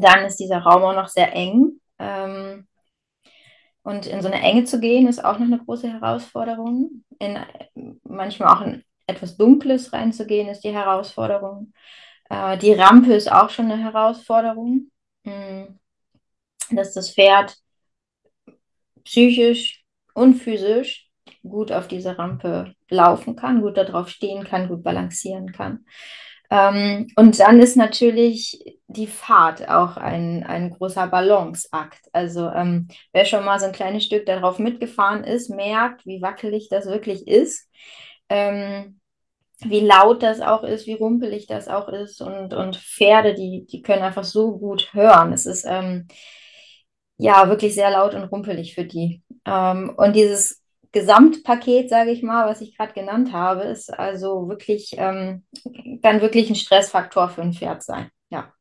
Dann 0.00 0.24
ist 0.26 0.36
dieser 0.36 0.58
Raum 0.58 0.82
auch 0.82 0.94
noch 0.94 1.08
sehr 1.08 1.32
eng. 1.34 1.80
Ähm, 1.98 2.66
und 3.82 4.06
in 4.06 4.20
so 4.20 4.28
eine 4.28 4.42
Enge 4.42 4.64
zu 4.64 4.80
gehen, 4.80 5.08
ist 5.08 5.24
auch 5.24 5.38
noch 5.38 5.46
eine 5.46 5.64
große 5.64 5.90
Herausforderung. 5.90 7.04
In 7.18 7.38
manchmal 8.04 8.54
auch 8.54 8.60
in 8.60 8.84
etwas 9.08 9.36
Dunkles 9.36 9.92
reinzugehen, 9.92 10.48
ist 10.48 10.62
die 10.62 10.72
Herausforderung. 10.72 11.72
Äh, 12.30 12.58
die 12.58 12.72
Rampe 12.72 13.14
ist 13.14 13.30
auch 13.30 13.50
schon 13.50 13.70
eine 13.70 13.82
Herausforderung, 13.82 14.90
hm. 15.24 15.78
dass 16.70 16.94
das 16.94 17.14
Pferd 17.14 17.56
psychisch 19.04 19.84
und 20.14 20.34
physisch 20.34 21.08
gut 21.42 21.72
auf 21.72 21.88
diese 21.88 22.18
Rampe 22.18 22.74
laufen 22.90 23.36
kann, 23.36 23.62
gut 23.62 23.76
darauf 23.76 24.08
stehen 24.08 24.44
kann, 24.44 24.68
gut 24.68 24.82
balancieren 24.82 25.52
kann. 25.52 25.84
Ähm, 26.50 27.08
und 27.16 27.38
dann 27.40 27.60
ist 27.60 27.76
natürlich 27.76 28.78
die 28.86 29.06
Fahrt 29.06 29.68
auch 29.68 29.96
ein, 29.96 30.44
ein 30.44 30.70
großer 30.70 31.06
Balanceakt. 31.06 32.08
Also 32.12 32.48
ähm, 32.48 32.88
wer 33.12 33.26
schon 33.26 33.44
mal 33.44 33.60
so 33.60 33.66
ein 33.66 33.72
kleines 33.72 34.04
Stück 34.04 34.24
darauf 34.24 34.58
mitgefahren 34.58 35.24
ist, 35.24 35.50
merkt, 35.50 36.06
wie 36.06 36.22
wackelig 36.22 36.68
das 36.70 36.86
wirklich 36.86 37.26
ist. 37.28 37.68
Ähm, 38.28 39.00
wie 39.60 39.80
laut 39.80 40.22
das 40.22 40.40
auch 40.40 40.62
ist, 40.62 40.86
wie 40.86 40.94
rumpelig 40.94 41.46
das 41.46 41.68
auch 41.68 41.88
ist. 41.88 42.20
Und, 42.20 42.54
und 42.54 42.76
Pferde, 42.76 43.34
die, 43.34 43.66
die 43.66 43.82
können 43.82 44.02
einfach 44.02 44.24
so 44.24 44.56
gut 44.56 44.92
hören. 44.92 45.32
Es 45.32 45.46
ist 45.46 45.64
ähm, 45.68 46.06
ja 47.16 47.48
wirklich 47.48 47.74
sehr 47.74 47.90
laut 47.90 48.14
und 48.14 48.24
rumpelig 48.24 48.74
für 48.74 48.84
die. 48.84 49.22
Ähm, 49.44 49.94
und 49.96 50.14
dieses 50.14 50.62
Gesamtpaket, 50.92 51.90
sage 51.90 52.10
ich 52.12 52.22
mal, 52.22 52.48
was 52.48 52.60
ich 52.60 52.76
gerade 52.76 52.92
genannt 52.92 53.32
habe, 53.32 53.64
ist 53.64 53.92
also 53.92 54.48
wirklich, 54.48 54.94
ähm, 54.96 55.44
kann 56.02 56.20
wirklich 56.20 56.48
ein 56.48 56.56
Stressfaktor 56.56 57.28
für 57.28 57.42
ein 57.42 57.52
Pferd 57.52 57.82
sein. 57.82 58.10
Ja, 58.30 58.52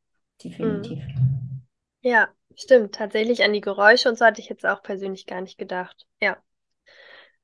definitiv. 0.44 1.00
Mhm. 1.00 1.62
Ja, 2.02 2.30
stimmt. 2.56 2.96
Tatsächlich 2.96 3.44
an 3.44 3.54
die 3.54 3.62
Geräusche 3.62 4.10
und 4.10 4.18
so 4.18 4.26
hatte 4.26 4.42
ich 4.42 4.50
jetzt 4.50 4.66
auch 4.66 4.82
persönlich 4.82 5.26
gar 5.26 5.42
nicht 5.42 5.58
gedacht. 5.58 6.06
Ja. 6.22 6.38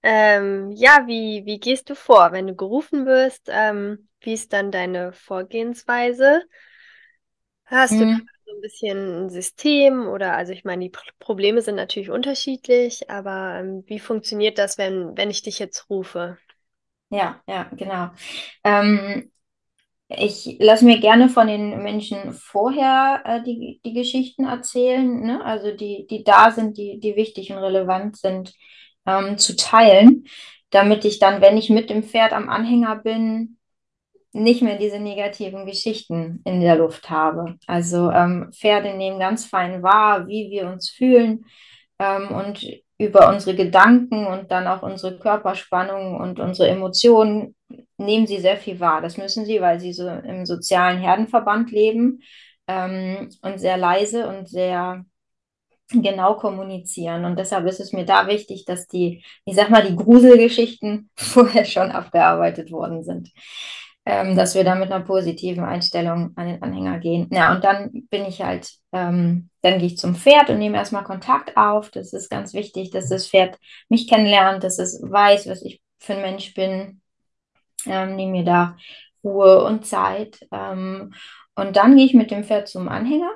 Ähm, 0.04 0.72
ja, 0.72 1.08
wie, 1.08 1.46
wie 1.46 1.60
gehst 1.60 1.90
du 1.90 1.96
vor, 1.96 2.32
wenn 2.32 2.48
du 2.48 2.56
gerufen 2.56 3.06
wirst? 3.06 3.48
Ähm, 3.50 4.10
wie 4.22 4.34
ist 4.34 4.54
dann 4.54 4.72
deine 4.72 5.14
Vorgehensweise? 5.14 6.44
Hast 7.66 8.00
du 8.00 8.06
Mhm. 8.06 8.28
so 8.46 8.56
ein 8.56 8.62
bisschen 8.62 9.26
ein 9.26 9.30
System 9.30 10.08
oder, 10.08 10.36
also 10.38 10.54
ich 10.54 10.64
meine, 10.64 10.86
die 10.86 10.92
Pr- 10.92 11.12
Probleme 11.20 11.62
sind 11.62 11.76
natürlich 11.76 12.10
unterschiedlich, 12.10 13.10
aber 13.10 13.60
ähm, 13.60 13.84
wie 13.88 14.00
funktioniert 14.00 14.58
das, 14.58 14.78
wenn, 14.78 15.18
wenn 15.18 15.30
ich 15.30 15.42
dich 15.44 15.60
jetzt 15.60 15.90
rufe? 15.90 16.38
Ja, 17.10 17.42
ja, 17.48 17.64
genau. 17.76 18.10
Ähm, 18.64 19.32
ich 20.10 20.58
lasse 20.60 20.86
mir 20.86 21.00
gerne 21.02 21.30
von 21.30 21.48
den 21.48 21.84
Menschen 21.84 22.34
vorher 22.34 23.24
äh, 23.26 23.44
die, 23.44 23.82
die 23.86 23.94
Geschichten 23.94 24.46
erzählen, 24.46 25.22
ne? 25.22 25.44
Also 25.46 25.72
die, 25.76 26.08
die 26.10 26.24
da 26.24 26.52
sind, 26.52 26.78
die, 26.78 27.00
die 27.00 27.16
wichtig 27.18 27.52
und 27.52 27.60
relevant 27.60 28.18
sind, 28.18 28.54
ähm, 29.06 29.38
zu 29.38 29.56
teilen, 29.56 30.26
damit 30.70 31.06
ich 31.06 31.20
dann, 31.20 31.42
wenn 31.42 31.58
ich 31.58 31.70
mit 31.70 31.90
dem 31.90 32.04
Pferd 32.04 32.34
am 32.34 32.50
Anhänger 32.50 32.96
bin, 32.98 33.58
nicht 34.34 34.64
mehr 34.64 34.78
diese 34.78 35.00
negativen 35.00 35.66
Geschichten 35.66 36.42
in 36.44 36.60
der 36.60 36.76
Luft 36.76 37.10
habe. 37.10 37.58
Also 37.68 38.10
ähm, 38.12 38.52
Pferde 38.52 38.96
nehmen 38.96 39.20
ganz 39.20 39.46
fein 39.46 39.84
wahr, 39.84 40.28
wie 40.28 40.50
wir 40.50 40.68
uns 40.68 40.90
fühlen 40.90 41.46
ähm, 42.00 42.30
und 42.30 42.66
über 42.98 43.30
unsere 43.30 43.56
Gedanken 43.56 44.26
und 44.26 44.52
dann 44.52 44.68
auch 44.68 44.82
unsere 44.82 45.20
Körperspannung 45.20 46.16
und 46.20 46.40
unsere 46.40 46.70
Emotionen 46.70 47.56
nehmen 47.98 48.28
sie 48.28 48.40
sehr 48.40 48.58
viel 48.58 48.80
wahr. 48.80 49.02
Das 49.02 49.18
müssen 49.18 49.46
sie, 49.46 49.62
weil 49.62 49.80
sie 49.80 49.94
so 49.94 50.08
im 50.08 50.46
sozialen 50.46 51.00
Herdenverband 51.00 51.72
leben 51.72 52.22
ähm, 52.68 53.30
und 53.42 53.60
sehr 53.60 53.78
leise 53.78 54.28
und 54.28 54.48
sehr 54.50 55.06
genau 56.02 56.36
kommunizieren. 56.36 57.26
Und 57.26 57.38
deshalb 57.38 57.68
ist 57.68 57.80
es 57.80 57.94
mir 57.94 58.06
da 58.06 58.28
wichtig, 58.28 58.66
dass 58.66 58.88
die, 58.88 59.24
ich 59.46 59.56
sag 59.56 59.70
mal, 59.70 59.86
die 59.86 59.96
Gruselgeschichten 59.96 61.10
vorher 61.16 61.66
schon 61.66 61.92
abgearbeitet 61.92 62.72
worden 62.72 63.04
sind 63.04 63.32
ähm, 64.06 64.36
dass 64.36 64.56
wir 64.56 64.64
da 64.64 64.76
mit 64.76 64.92
einer 64.92 65.04
positiven 65.04 65.64
Einstellung 65.64 66.34
an 66.36 66.48
den 66.48 66.62
Anhänger 66.62 67.00
gehen. 67.00 67.30
Ja, 67.32 67.54
und 67.56 67.64
dann 67.64 68.06
bin 68.10 68.26
ich 68.26 68.42
halt, 68.42 68.70
ähm, 68.92 69.50
dann 69.62 69.80
gehe 69.80 69.88
ich 69.88 69.98
zum 69.98 70.16
Pferd 70.16 70.50
und 70.50 70.60
nehme 70.60 70.78
erstmal 70.78 71.04
Kontakt 71.04 71.56
auf. 71.56 71.90
Das 71.90 72.12
ist 72.14 72.30
ganz 72.30 72.54
wichtig, 72.54 72.92
dass 72.92 73.10
das 73.10 73.28
Pferd 73.30 73.58
mich 73.90 74.10
kennenlernt, 74.10 74.64
dass 74.64 74.78
es 74.80 75.02
weiß, 75.02 75.48
was 75.48 75.62
ich 75.64 75.82
für 76.00 76.16
ein 76.16 76.22
Mensch 76.22 76.54
bin. 76.54 77.02
Ähm, 77.86 78.16
nehme 78.16 78.32
mir 78.34 78.44
da 78.46 78.78
Ruhe 79.24 79.64
und 79.64 79.86
Zeit. 79.86 80.46
Ähm, 80.52 81.14
und 81.56 81.76
dann 81.78 81.96
gehe 81.96 82.06
ich 82.06 82.14
mit 82.14 82.32
dem 82.32 82.44
Pferd 82.44 82.68
zum 82.68 82.90
Anhänger 82.90 83.32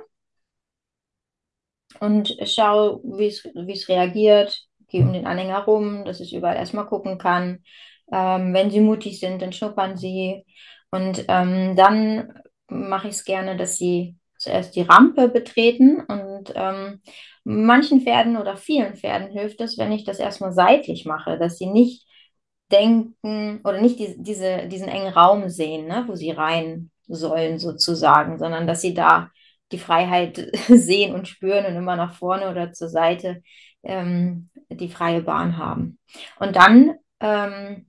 und 2.00 2.36
schaue, 2.46 3.02
wie 3.04 3.28
es 3.72 3.90
reagiert. 3.90 4.64
Gehe 4.90 5.04
um 5.04 5.14
den 5.14 5.28
Anhänger 5.28 5.66
rum, 5.66 6.06
dass 6.06 6.20
es 6.20 6.32
überall 6.32 6.56
erstmal 6.56 6.86
gucken 6.86 7.18
kann. 7.18 7.64
Ähm, 8.12 8.54
wenn 8.54 8.72
sie 8.72 8.80
mutig 8.80 9.20
sind, 9.20 9.42
dann 9.42 9.52
schnuppern 9.52 9.98
sie. 9.98 10.46
Und 10.92 11.26
ähm, 11.28 11.76
dann 11.76 12.34
mache 12.70 13.10
ich 13.10 13.16
es 13.16 13.26
gerne, 13.26 13.58
dass 13.58 13.78
sie 13.78 14.16
zuerst 14.38 14.76
die 14.76 14.84
Rampe 14.84 15.28
betreten. 15.28 16.02
Und 16.02 16.54
ähm, 16.56 17.02
manchen 17.44 18.02
Pferden 18.02 18.38
oder 18.38 18.56
vielen 18.56 18.96
Pferden 18.96 19.30
hilft 19.30 19.60
es, 19.62 19.78
wenn 19.78 19.92
ich 19.92 20.06
das 20.06 20.20
erstmal 20.20 20.54
seitlich 20.54 21.06
mache, 21.06 21.38
dass 21.38 21.58
sie 21.58 21.68
nicht 21.68 22.06
denken 22.72 23.62
oder 23.64 23.82
nicht 23.82 24.00
die, 24.00 24.16
diese, 24.18 24.68
diesen 24.68 24.88
engen 24.88 25.14
Raum 25.14 25.50
sehen, 25.50 25.88
ne, 25.88 26.06
wo 26.08 26.16
sie 26.16 26.32
rein 26.32 26.92
sollen 27.08 27.60
sozusagen, 27.60 28.38
sondern 28.38 28.68
dass 28.68 28.82
sie 28.82 28.94
da 28.94 29.32
die 29.72 29.80
Freiheit 29.80 30.38
sehen 30.68 31.14
und 31.14 31.28
spüren 31.28 31.66
und 31.66 31.76
immer 31.76 31.96
nach 31.96 32.16
vorne 32.16 32.50
oder 32.50 32.74
zur 32.74 32.90
Seite 32.90 33.42
ähm, 33.84 34.50
die 34.70 34.90
freie 34.90 35.22
Bahn 35.22 35.58
haben. 35.58 36.00
Und 36.40 36.56
dann 36.56 36.96
ähm, 37.20 37.88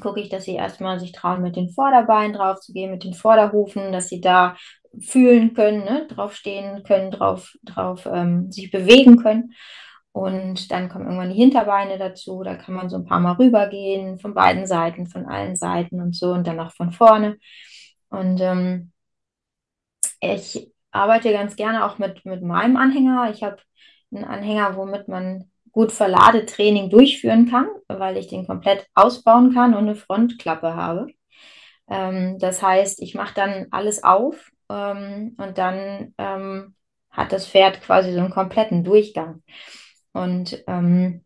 gucke 0.00 0.20
ich, 0.20 0.28
dass 0.28 0.44
sie 0.44 0.54
erstmal 0.54 1.00
sich 1.00 1.12
trauen, 1.12 1.42
mit 1.42 1.56
den 1.56 1.70
Vorderbeinen 1.70 2.32
drauf 2.32 2.60
zu 2.60 2.72
gehen, 2.72 2.90
mit 2.90 3.04
den 3.04 3.14
Vorderhufen, 3.14 3.92
dass 3.92 4.08
sie 4.08 4.20
da 4.20 4.56
fühlen 5.00 5.54
können, 5.54 5.84
ne, 5.84 6.06
draufstehen 6.08 6.82
können, 6.82 7.10
drauf, 7.10 7.54
drauf 7.62 8.06
ähm, 8.06 8.50
sich 8.50 8.70
bewegen 8.70 9.16
können. 9.16 9.54
Und 10.12 10.72
dann 10.72 10.88
kommen 10.88 11.04
irgendwann 11.06 11.30
die 11.30 11.36
Hinterbeine 11.36 11.96
dazu. 11.98 12.42
Da 12.42 12.56
kann 12.56 12.74
man 12.74 12.90
so 12.90 12.96
ein 12.96 13.04
paar 13.04 13.20
Mal 13.20 13.34
rübergehen, 13.34 14.18
von 14.18 14.34
beiden 14.34 14.66
Seiten, 14.66 15.06
von 15.06 15.26
allen 15.26 15.54
Seiten 15.56 16.00
und 16.00 16.16
so 16.16 16.32
und 16.32 16.46
dann 16.46 16.58
auch 16.60 16.72
von 16.72 16.90
vorne. 16.92 17.38
Und 18.08 18.40
ähm, 18.40 18.92
ich 20.20 20.69
arbeite 20.92 21.32
ganz 21.32 21.56
gerne 21.56 21.84
auch 21.84 21.98
mit, 21.98 22.24
mit 22.24 22.42
meinem 22.42 22.76
Anhänger. 22.76 23.30
Ich 23.32 23.42
habe 23.42 23.58
einen 24.12 24.24
Anhänger, 24.24 24.76
womit 24.76 25.08
man 25.08 25.50
gut 25.72 25.92
Verladetraining 25.92 26.90
durchführen 26.90 27.48
kann, 27.48 27.68
weil 27.88 28.16
ich 28.16 28.26
den 28.28 28.46
komplett 28.46 28.86
ausbauen 28.94 29.54
kann 29.54 29.74
und 29.74 29.84
eine 29.84 29.94
Frontklappe 29.94 30.74
habe. 30.74 31.06
Ähm, 31.88 32.38
das 32.38 32.62
heißt, 32.62 33.02
ich 33.02 33.14
mache 33.14 33.34
dann 33.34 33.66
alles 33.70 34.02
auf 34.02 34.50
ähm, 34.68 35.36
und 35.38 35.58
dann 35.58 36.14
ähm, 36.18 36.74
hat 37.10 37.32
das 37.32 37.46
Pferd 37.48 37.80
quasi 37.82 38.12
so 38.12 38.20
einen 38.20 38.30
kompletten 38.30 38.84
Durchgang. 38.84 39.42
Und 40.12 40.62
ähm, 40.66 41.24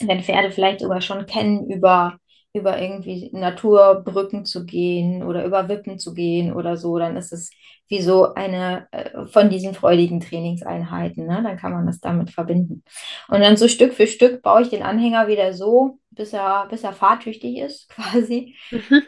wenn 0.00 0.22
Pferde 0.22 0.50
vielleicht 0.50 0.80
sogar 0.80 1.00
schon 1.00 1.26
kennen, 1.26 1.68
über, 1.68 2.18
über 2.52 2.80
irgendwie 2.80 3.30
Naturbrücken 3.32 4.44
zu 4.44 4.64
gehen 4.64 5.22
oder 5.22 5.44
über 5.44 5.68
Wippen 5.68 5.98
zu 5.98 6.14
gehen 6.14 6.52
oder 6.52 6.76
so, 6.76 6.98
dann 6.98 7.16
ist 7.16 7.32
es 7.32 7.50
wie 7.88 8.02
so 8.02 8.34
eine 8.34 8.86
äh, 8.92 9.26
von 9.26 9.50
diesen 9.50 9.74
freudigen 9.74 10.20
Trainingseinheiten. 10.20 11.26
Ne? 11.26 11.42
Dann 11.42 11.56
kann 11.56 11.72
man 11.72 11.86
das 11.86 12.00
damit 12.00 12.30
verbinden. 12.30 12.82
Und 13.28 13.40
dann 13.40 13.56
so 13.56 13.68
Stück 13.68 13.94
für 13.94 14.06
Stück 14.06 14.42
baue 14.42 14.62
ich 14.62 14.68
den 14.68 14.82
Anhänger 14.82 15.28
wieder 15.28 15.54
so, 15.54 15.98
bis 16.10 16.32
er, 16.32 16.66
bis 16.68 16.84
er 16.84 16.92
fahrtüchtig 16.92 17.58
ist, 17.58 17.88
quasi. 17.90 18.56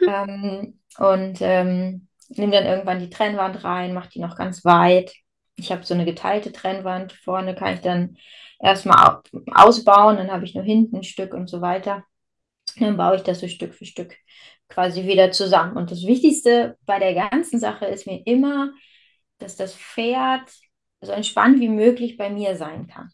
Ähm, 0.07 0.79
und 0.97 1.37
ähm, 1.41 2.07
nehme 2.29 2.53
dann 2.53 2.65
irgendwann 2.65 2.99
die 2.99 3.09
Trennwand 3.09 3.63
rein, 3.63 3.93
mache 3.93 4.09
die 4.09 4.19
noch 4.19 4.35
ganz 4.35 4.65
weit. 4.65 5.13
Ich 5.55 5.71
habe 5.71 5.83
so 5.83 5.93
eine 5.93 6.05
geteilte 6.05 6.51
Trennwand. 6.51 7.13
Vorne 7.13 7.55
kann 7.55 7.75
ich 7.75 7.81
dann 7.81 8.17
erstmal 8.59 9.21
ausbauen, 9.53 10.17
dann 10.17 10.31
habe 10.31 10.45
ich 10.45 10.55
nur 10.55 10.63
hinten 10.63 10.97
ein 10.97 11.03
Stück 11.03 11.33
und 11.33 11.49
so 11.49 11.61
weiter. 11.61 12.03
Dann 12.79 12.97
baue 12.97 13.17
ich 13.17 13.23
das 13.23 13.39
so 13.39 13.47
Stück 13.47 13.73
für 13.73 13.85
Stück 13.85 14.15
quasi 14.69 15.03
wieder 15.05 15.31
zusammen. 15.31 15.77
Und 15.77 15.91
das 15.91 16.05
Wichtigste 16.05 16.77
bei 16.85 16.99
der 16.99 17.13
ganzen 17.13 17.59
Sache 17.59 17.85
ist 17.85 18.07
mir 18.07 18.21
immer, 18.25 18.71
dass 19.37 19.55
das 19.55 19.75
Pferd 19.75 20.49
so 21.01 21.11
entspannt 21.11 21.59
wie 21.59 21.69
möglich 21.69 22.17
bei 22.17 22.29
mir 22.29 22.55
sein 22.55 22.87
kann. 22.87 23.09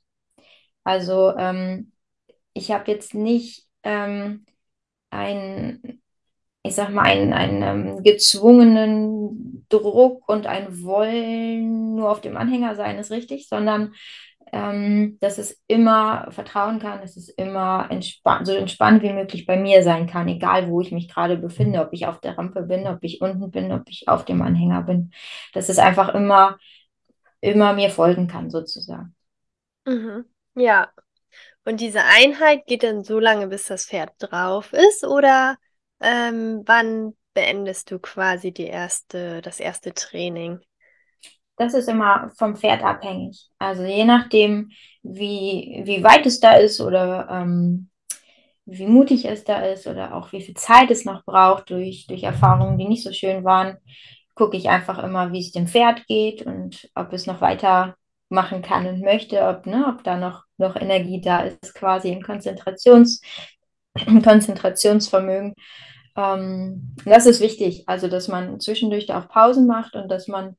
Also 0.84 1.36
ähm, 1.38 1.92
ich 2.54 2.72
habe 2.72 2.92
jetzt 2.92 3.14
nicht 3.14 3.68
ähm, 3.84 4.46
ein, 5.10 6.02
ich 6.64 6.76
sag 6.76 6.90
mal, 6.90 7.06
einen, 7.06 7.34
einen 7.34 7.62
ähm, 7.62 8.04
gezwungenen 8.04 9.66
Druck 9.70 10.28
und 10.30 10.48
ein 10.48 10.84
Wollen 10.84 11.96
nur 11.96 12.10
auf 12.12 12.22
dem 12.22 12.38
Anhänger 12.38 12.76
sein 12.76 12.98
ist 12.98 13.12
richtig, 13.12 13.48
sondern 13.48 13.94
ähm, 14.54 15.18
dass 15.20 15.38
es 15.38 15.62
immer 15.68 16.28
vertrauen 16.32 16.80
kann, 16.80 17.02
dass 17.02 17.18
es 17.18 17.30
immer 17.30 17.88
entspannt, 17.90 18.48
so 18.48 18.54
entspannt 18.54 19.04
wie 19.04 19.14
möglich 19.14 19.46
bei 19.46 19.58
mir 19.58 19.84
sein 19.84 20.08
kann, 20.08 20.28
egal 20.28 20.70
wo 20.70 20.82
ich 20.82 20.92
mich 20.92 21.10
gerade 21.10 21.38
befinde, 21.38 21.82
ob 21.82 21.94
ich 21.94 22.06
auf 22.08 22.20
der 22.20 22.38
Rampe 22.38 22.64
bin, 22.64 22.88
ob 22.88 23.00
ich 23.02 23.22
unten 23.22 23.52
bin, 23.52 23.72
ob 23.72 23.84
ich 23.90 24.08
auf 24.08 24.26
dem 24.26 24.42
Anhänger 24.42 24.84
bin. 24.84 25.12
Dass 25.54 25.70
es 25.70 25.80
einfach 25.80 26.14
immer, 26.14 26.58
immer 27.42 27.74
mir 27.74 27.90
folgen 27.90 28.28
kann, 28.28 28.50
sozusagen. 28.50 29.16
Mhm. 29.86 30.26
Ja. 30.56 30.92
Und 31.66 31.82
diese 31.82 32.04
Einheit 32.04 32.66
geht 32.66 32.84
dann 32.84 33.04
so 33.04 33.20
lange, 33.20 33.48
bis 33.48 33.66
das 33.66 33.88
Pferd 33.88 34.12
drauf 34.20 34.72
ist, 34.74 35.04
oder 35.06 35.58
ähm, 36.00 36.64
wann 36.66 37.16
beendest 37.34 37.92
du 37.92 38.00
quasi 38.00 38.52
die 38.52 38.68
erste, 38.68 39.42
das 39.42 39.60
erste 39.60 39.94
Training? 39.94 40.62
Das 41.58 41.74
ist 41.74 41.90
immer 41.90 42.32
vom 42.38 42.56
Pferd 42.56 42.84
abhängig. 42.84 43.48
Also 43.58 43.84
je 43.84 44.06
nachdem, 44.06 44.70
wie, 45.04 45.82
wie 45.86 46.04
weit 46.04 46.26
es 46.26 46.40
da 46.40 46.54
ist 46.54 46.80
oder 46.80 47.28
ähm, 47.32 47.90
wie 48.66 48.86
mutig 48.86 49.26
es 49.26 49.44
da 49.44 49.66
ist 49.66 49.88
oder 49.88 50.14
auch 50.14 50.32
wie 50.34 50.42
viel 50.42 50.56
Zeit 50.56 50.92
es 50.92 51.06
noch 51.06 51.26
braucht 51.26 51.70
durch, 51.70 52.06
durch 52.08 52.24
Erfahrungen, 52.24 52.78
die 52.78 52.88
nicht 52.88 53.04
so 53.04 53.12
schön 53.12 53.44
waren, 53.44 53.78
gucke 54.36 54.58
ich 54.58 54.70
einfach 54.70 55.04
immer, 55.04 55.32
wie 55.32 55.40
es 55.40 55.52
dem 55.52 55.68
Pferd 55.68 56.06
geht 56.08 56.44
und 56.44 56.90
ob 56.94 57.12
es 57.14 57.26
noch 57.26 57.42
weiter 57.42 57.96
machen 58.30 58.62
kann 58.62 58.86
und 58.86 59.02
möchte, 59.02 59.42
ob, 59.42 59.66
ne, 59.66 59.86
ob 59.88 60.04
da 60.04 60.18
noch, 60.18 60.44
noch 60.58 60.76
Energie 60.76 61.22
da 61.22 61.40
ist, 61.40 61.74
quasi 61.74 62.10
im 62.12 62.22
Konzentrations, 62.22 63.22
Konzentrationsvermögen. 64.24 65.56
Ähm, 66.16 66.96
das 67.06 67.26
ist 67.26 67.42
wichtig, 67.42 67.84
also 67.88 68.08
dass 68.08 68.28
man 68.28 68.60
zwischendurch 68.60 69.06
da 69.06 69.20
auch 69.20 69.30
Pausen 69.30 69.66
macht 69.66 69.96
und 69.96 70.10
dass 70.10 70.28
man 70.28 70.58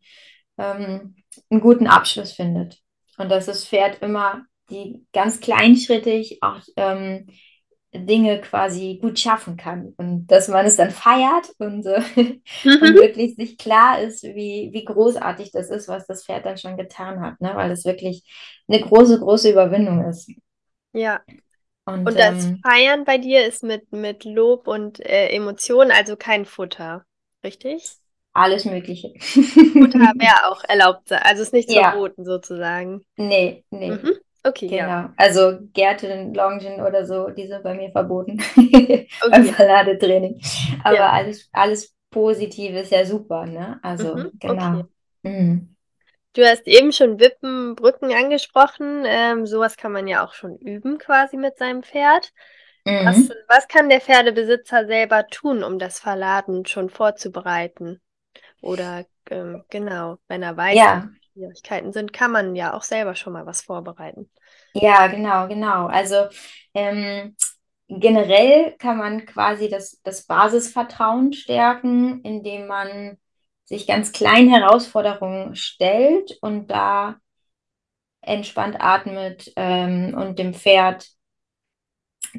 ähm, 0.58 1.16
einen 1.50 1.60
guten 1.60 1.86
Abschluss 1.86 2.32
findet. 2.32 2.78
Und 3.16 3.30
dass 3.30 3.46
das 3.46 3.66
Pferd 3.66 4.02
immer 4.02 4.44
die 4.70 5.06
ganz 5.12 5.40
kleinschrittig 5.40 6.42
auch 6.42 6.60
ähm, 6.76 7.26
Dinge 7.94 8.40
quasi 8.40 8.98
gut 9.00 9.18
schaffen 9.18 9.56
kann 9.56 9.94
und 9.96 10.26
dass 10.26 10.48
man 10.48 10.66
es 10.66 10.76
dann 10.76 10.90
feiert 10.90 11.50
und, 11.58 11.86
äh, 11.86 12.02
und 12.64 12.94
wirklich 12.94 13.36
sich 13.36 13.56
klar 13.56 14.00
ist, 14.02 14.22
wie, 14.24 14.70
wie 14.72 14.84
großartig 14.84 15.52
das 15.52 15.70
ist, 15.70 15.88
was 15.88 16.06
das 16.06 16.24
Pferd 16.24 16.44
dann 16.44 16.58
schon 16.58 16.76
getan 16.76 17.20
hat, 17.20 17.40
ne? 17.40 17.52
weil 17.54 17.70
es 17.70 17.86
wirklich 17.86 18.24
eine 18.68 18.80
große, 18.80 19.18
große 19.20 19.50
Überwindung 19.50 20.04
ist. 20.04 20.30
Ja. 20.92 21.22
Und, 21.86 22.06
und 22.06 22.18
das 22.18 22.44
ähm, 22.44 22.60
Feiern 22.62 23.04
bei 23.04 23.16
dir 23.16 23.46
ist 23.46 23.62
mit, 23.62 23.90
mit 23.90 24.24
Lob 24.24 24.68
und 24.68 25.00
äh, 25.00 25.28
Emotionen, 25.28 25.90
also 25.90 26.16
kein 26.16 26.44
Futter, 26.44 27.06
richtig? 27.42 27.90
Alles 28.38 28.64
Mögliche. 28.64 29.12
Futter 29.20 29.98
wäre 30.18 30.46
auch 30.50 30.64
erlaubt, 30.64 31.12
also 31.12 31.42
ist 31.42 31.52
nicht 31.52 31.70
Ja. 31.70 31.90
verboten 31.90 32.24
sozusagen. 32.24 33.04
Nee, 33.16 33.64
nee. 33.70 33.90
Mhm. 33.90 34.14
Okay, 34.44 34.68
ja. 34.76 35.02
Genau. 35.02 35.14
Also 35.16 35.58
Gärten, 35.72 36.32
Longen 36.34 36.80
oder 36.80 37.04
so, 37.04 37.28
die 37.30 37.46
sind 37.48 37.62
bei 37.62 37.74
mir 37.74 37.90
verboten. 37.90 38.38
Okay. 38.56 39.08
Beim 39.30 39.44
Verladetraining. 39.44 40.40
Aber 40.84 40.96
Ja. 40.96 41.10
alles, 41.12 41.48
alles 41.52 41.94
Positive 42.10 42.78
ist 42.78 42.92
ja 42.92 43.04
super, 43.04 43.46
ne? 43.46 43.80
Also, 43.82 44.14
Mhm, 44.14 44.32
genau. 44.38 44.70
okay. 44.78 44.84
Mhm. 45.22 45.74
Du 46.34 46.44
hast 46.46 46.66
eben 46.66 46.92
schon 46.92 47.18
Wippen, 47.18 47.74
Brücken 47.74 48.12
angesprochen. 48.12 49.04
Ähm, 49.06 49.46
sowas 49.46 49.76
kann 49.76 49.92
man 49.92 50.06
ja 50.06 50.24
auch 50.24 50.34
schon 50.34 50.56
üben 50.58 50.98
quasi 50.98 51.36
mit 51.36 51.58
seinem 51.58 51.82
Pferd. 51.82 52.32
Was, 52.84 53.16
Mhm. 53.16 53.32
was 53.48 53.68
kann 53.68 53.88
der 53.88 54.00
Pferdebesitzer 54.00 54.86
selber 54.86 55.26
tun, 55.26 55.64
um 55.64 55.78
das 55.78 55.98
Verladen 55.98 56.64
schon 56.66 56.90
vorzubereiten? 56.90 58.00
Oder 58.60 59.06
ähm, 59.30 59.64
genau, 59.70 60.18
wenn 60.28 60.42
er 60.42 60.56
weiß, 60.56 60.80
Ja, 60.80 61.10
Schwierigkeiten 61.34 61.92
sind, 61.92 62.12
kann 62.12 62.32
man 62.32 62.56
ja 62.56 62.74
auch 62.74 62.82
selber 62.82 63.14
schon 63.16 63.32
mal 63.34 63.46
was 63.46 63.62
vorbereiten. 63.62 64.30
ja, 64.74 65.06
genau, 65.08 65.48
genau. 65.48 65.86
Also 65.86 66.28
ähm, 66.74 67.36
generell 67.88 68.76
kann 68.78 68.98
man 68.98 69.26
quasi 69.26 69.68
das, 69.68 70.00
das 70.02 70.26
Basisvertrauen 70.26 71.32
stärken, 71.32 72.20
indem 72.22 72.66
man 72.66 73.18
sich 73.64 73.86
ganz 73.86 74.12
kleinen 74.12 74.50
Herausforderungen 74.50 75.54
stellt 75.56 76.38
und 76.42 76.68
da 76.70 77.16
entspannt 78.20 78.76
atmet 78.80 79.52
ähm, 79.56 80.14
und 80.16 80.38
dem 80.38 80.54
Pferd 80.54 81.08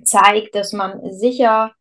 zeigt, 0.03 0.55
dass 0.55 0.73
man 0.73 0.99
sicher 1.13 1.73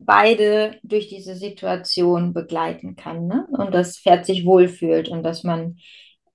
beide 0.00 0.78
durch 0.82 1.08
diese 1.08 1.34
Situation 1.34 2.32
begleiten 2.32 2.96
kann, 2.96 3.26
ne? 3.26 3.46
Und 3.50 3.72
das 3.74 3.98
Pferd 3.98 4.24
sich 4.26 4.44
wohlfühlt 4.46 5.08
und 5.08 5.22
dass 5.22 5.44
man 5.44 5.76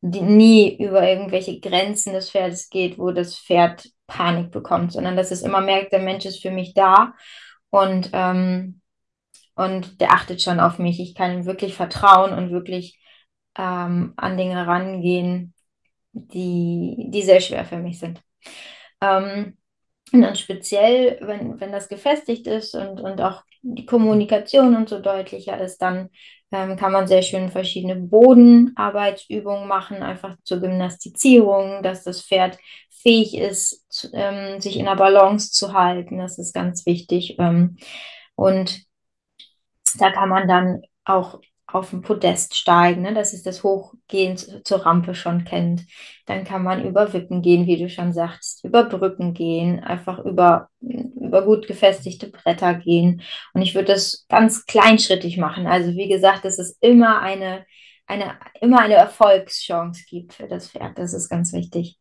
nie 0.02 0.78
über 0.78 1.08
irgendwelche 1.08 1.60
Grenzen 1.60 2.14
des 2.14 2.30
Pferdes 2.30 2.70
geht, 2.70 3.00
wo 3.00 3.12
das 3.12 3.38
Pferd 3.40 3.90
Panik 4.08 4.52
bekommt, 4.52 4.92
sondern 4.92 5.16
dass 5.18 5.32
es 5.32 5.42
immer 5.42 5.62
merkt, 5.62 5.92
der 5.92 6.02
Mensch 6.02 6.26
ist 6.26 6.42
für 6.44 6.52
mich 6.52 6.76
da 6.76 7.14
und, 7.72 8.12
ähm, 8.14 8.82
und 9.56 10.00
der 10.00 10.12
achtet 10.12 10.44
schon 10.44 10.60
auf 10.60 10.78
mich. 10.78 11.00
Ich 11.00 11.16
kann 11.16 11.34
ihm 11.34 11.46
wirklich 11.46 11.74
vertrauen 11.74 12.34
und 12.34 12.52
wirklich 12.52 13.00
ähm, 13.58 14.14
an 14.18 14.38
Dinge 14.38 14.68
rangehen, 14.68 15.56
die, 16.12 17.08
die 17.10 17.24
sehr 17.24 17.42
schwer 17.42 17.66
für 17.66 17.78
mich 17.78 18.00
sind. 18.00 18.22
Ähm, 19.02 19.58
und 20.12 20.22
dann 20.22 20.36
speziell, 20.36 21.18
wenn, 21.22 21.60
wenn 21.60 21.72
das 21.72 21.90
gefestigt 21.90 22.46
ist 22.48 22.76
und, 22.76 23.02
und 23.02 23.22
auch 23.22 23.44
die 23.68 23.86
Kommunikation 23.86 24.76
und 24.76 24.90
so 24.90 25.00
deutlicher 25.00 25.60
ist, 25.60 25.82
dann 25.82 26.10
ähm, 26.52 26.78
kann 26.78 26.92
man 26.92 27.08
sehr 27.08 27.24
schön 27.24 27.50
verschiedene 27.50 27.96
Bodenarbeitsübungen 27.96 29.68
machen, 29.68 30.04
einfach 30.04 30.38
zur 30.44 30.60
Gymnastizierung, 30.60 31.82
dass 31.82 32.04
das 32.04 32.22
Pferd 32.22 32.60
fähig 32.92 33.36
ist, 33.36 33.86
zu, 33.90 34.10
ähm, 34.14 34.62
sich 34.62 34.78
in 34.78 34.86
der 34.86 34.96
Balance 34.96 35.52
zu 35.52 35.74
halten. 35.74 36.20
Das 36.20 36.38
ist 36.38 36.54
ganz 36.54 36.86
wichtig. 36.86 37.38
Ähm, 37.40 37.78
und 38.36 38.84
da 39.98 40.12
kann 40.12 40.30
man 40.30 40.48
dann 40.48 40.84
auch 41.04 41.40
auf 41.68 41.90
den 41.90 42.02
Podest 42.02 42.56
steigen, 42.56 43.02
ne? 43.02 43.14
Das 43.14 43.34
ist 43.34 43.46
das 43.46 43.64
Hochgehen 43.64 44.38
zur 44.38 44.86
Rampe 44.86 45.16
schon 45.16 45.46
kennt. 45.46 45.86
Dann 46.26 46.44
kann 46.44 46.64
man 46.64 46.86
über 46.86 47.12
Wippen 47.14 47.42
gehen, 47.42 47.66
wie 47.66 47.78
du 47.78 47.90
schon 47.90 48.14
sagst, 48.14 48.64
über 48.64 48.84
Brücken 48.86 49.34
gehen, 49.34 49.80
einfach 49.84 50.20
über, 50.20 50.70
über 50.80 51.44
gut 51.44 51.68
gefestigte 51.68 52.30
Bretter 52.30 52.76
gehen. 52.76 53.22
Und 53.54 53.62
ich 53.62 53.74
würde 53.76 53.94
das 53.94 54.26
ganz 54.30 54.66
kleinschrittig 54.66 55.38
machen. 55.38 55.68
Also 55.68 55.92
wie 55.94 56.08
gesagt, 56.08 56.46
dass 56.46 56.60
es 56.60 56.78
immer 56.82 57.22
eine, 57.22 57.66
eine, 58.06 58.38
immer 58.62 58.80
eine 58.80 58.96
Erfolgschance 58.96 60.04
gibt 60.08 60.34
für 60.34 60.48
das 60.48 60.70
Pferd. 60.70 60.98
Das 60.98 61.14
ist 61.14 61.30
ganz 61.30 61.52
wichtig. 61.54 61.98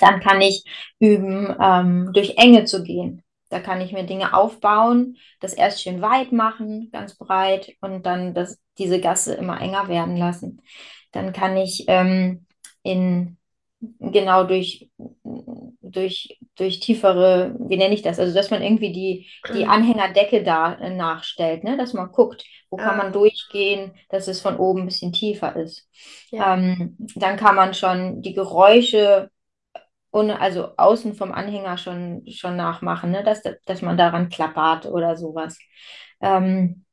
Dann 0.00 0.20
kann 0.20 0.40
ich 0.40 0.64
üben, 0.98 1.54
ähm, 1.60 2.10
durch 2.12 2.36
Enge 2.36 2.64
zu 2.64 2.82
gehen. 2.82 3.22
Da 3.48 3.60
kann 3.60 3.80
ich 3.80 3.92
mir 3.92 4.04
Dinge 4.04 4.34
aufbauen, 4.34 5.16
das 5.40 5.54
erst 5.54 5.82
schön 5.82 6.02
weit 6.02 6.32
machen, 6.32 6.90
ganz 6.92 7.16
breit 7.16 7.74
und 7.80 8.04
dann 8.06 8.34
das, 8.34 8.58
diese 8.78 9.00
Gasse 9.00 9.34
immer 9.34 9.60
enger 9.60 9.88
werden 9.88 10.16
lassen. 10.16 10.62
Dann 11.12 11.32
kann 11.32 11.56
ich 11.56 11.84
ähm, 11.88 12.46
in 12.82 13.36
genau 14.00 14.44
durch, 14.44 14.90
durch, 15.80 16.38
durch 16.56 16.80
tiefere, 16.80 17.54
wie 17.58 17.76
nenne 17.76 17.94
ich 17.94 18.02
das? 18.02 18.18
Also, 18.18 18.34
dass 18.34 18.50
man 18.50 18.62
irgendwie 18.62 18.92
die, 18.92 19.26
die 19.52 19.66
Anhängerdecke 19.66 20.42
da 20.42 20.74
äh, 20.74 20.90
nachstellt, 20.94 21.64
ne? 21.64 21.76
Dass 21.76 21.92
man 21.92 22.12
guckt, 22.12 22.44
wo 22.70 22.78
kann 22.78 22.96
man 22.96 23.12
Ah, 23.12 23.12
durchgehen, 23.12 23.92
dass 24.08 24.28
es 24.28 24.40
von 24.40 24.56
oben 24.56 24.82
ein 24.82 24.86
bisschen 24.86 25.12
tiefer 25.12 25.56
ist. 25.56 25.88
ja. 26.30 26.46
Ähm, 26.54 26.96
dann 27.14 27.36
kann 27.36 27.54
man 27.56 27.74
schon 27.74 28.22
die 28.22 28.34
Geräusche 28.34 29.30
ohne, 30.16 30.40
also 30.40 30.70
außen 30.76 31.14
vom 31.14 31.32
Anhänger 31.32 31.76
schon, 31.78 32.24
schon 32.30 32.56
nachmachen, 32.56 33.10
ne? 33.10 33.22
dass, 33.22 33.42
dass 33.66 33.82
man 33.82 33.96
daran 33.98 34.28
klappert 34.30 34.86
oder 34.86 35.16
sowas. 35.16 35.58
Ähm, 36.20 36.84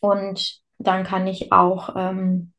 und 0.00 0.60
dann 0.78 1.04
kann 1.04 1.26
ich 1.26 1.52
auch 1.52 1.94
ähm, 1.96 2.52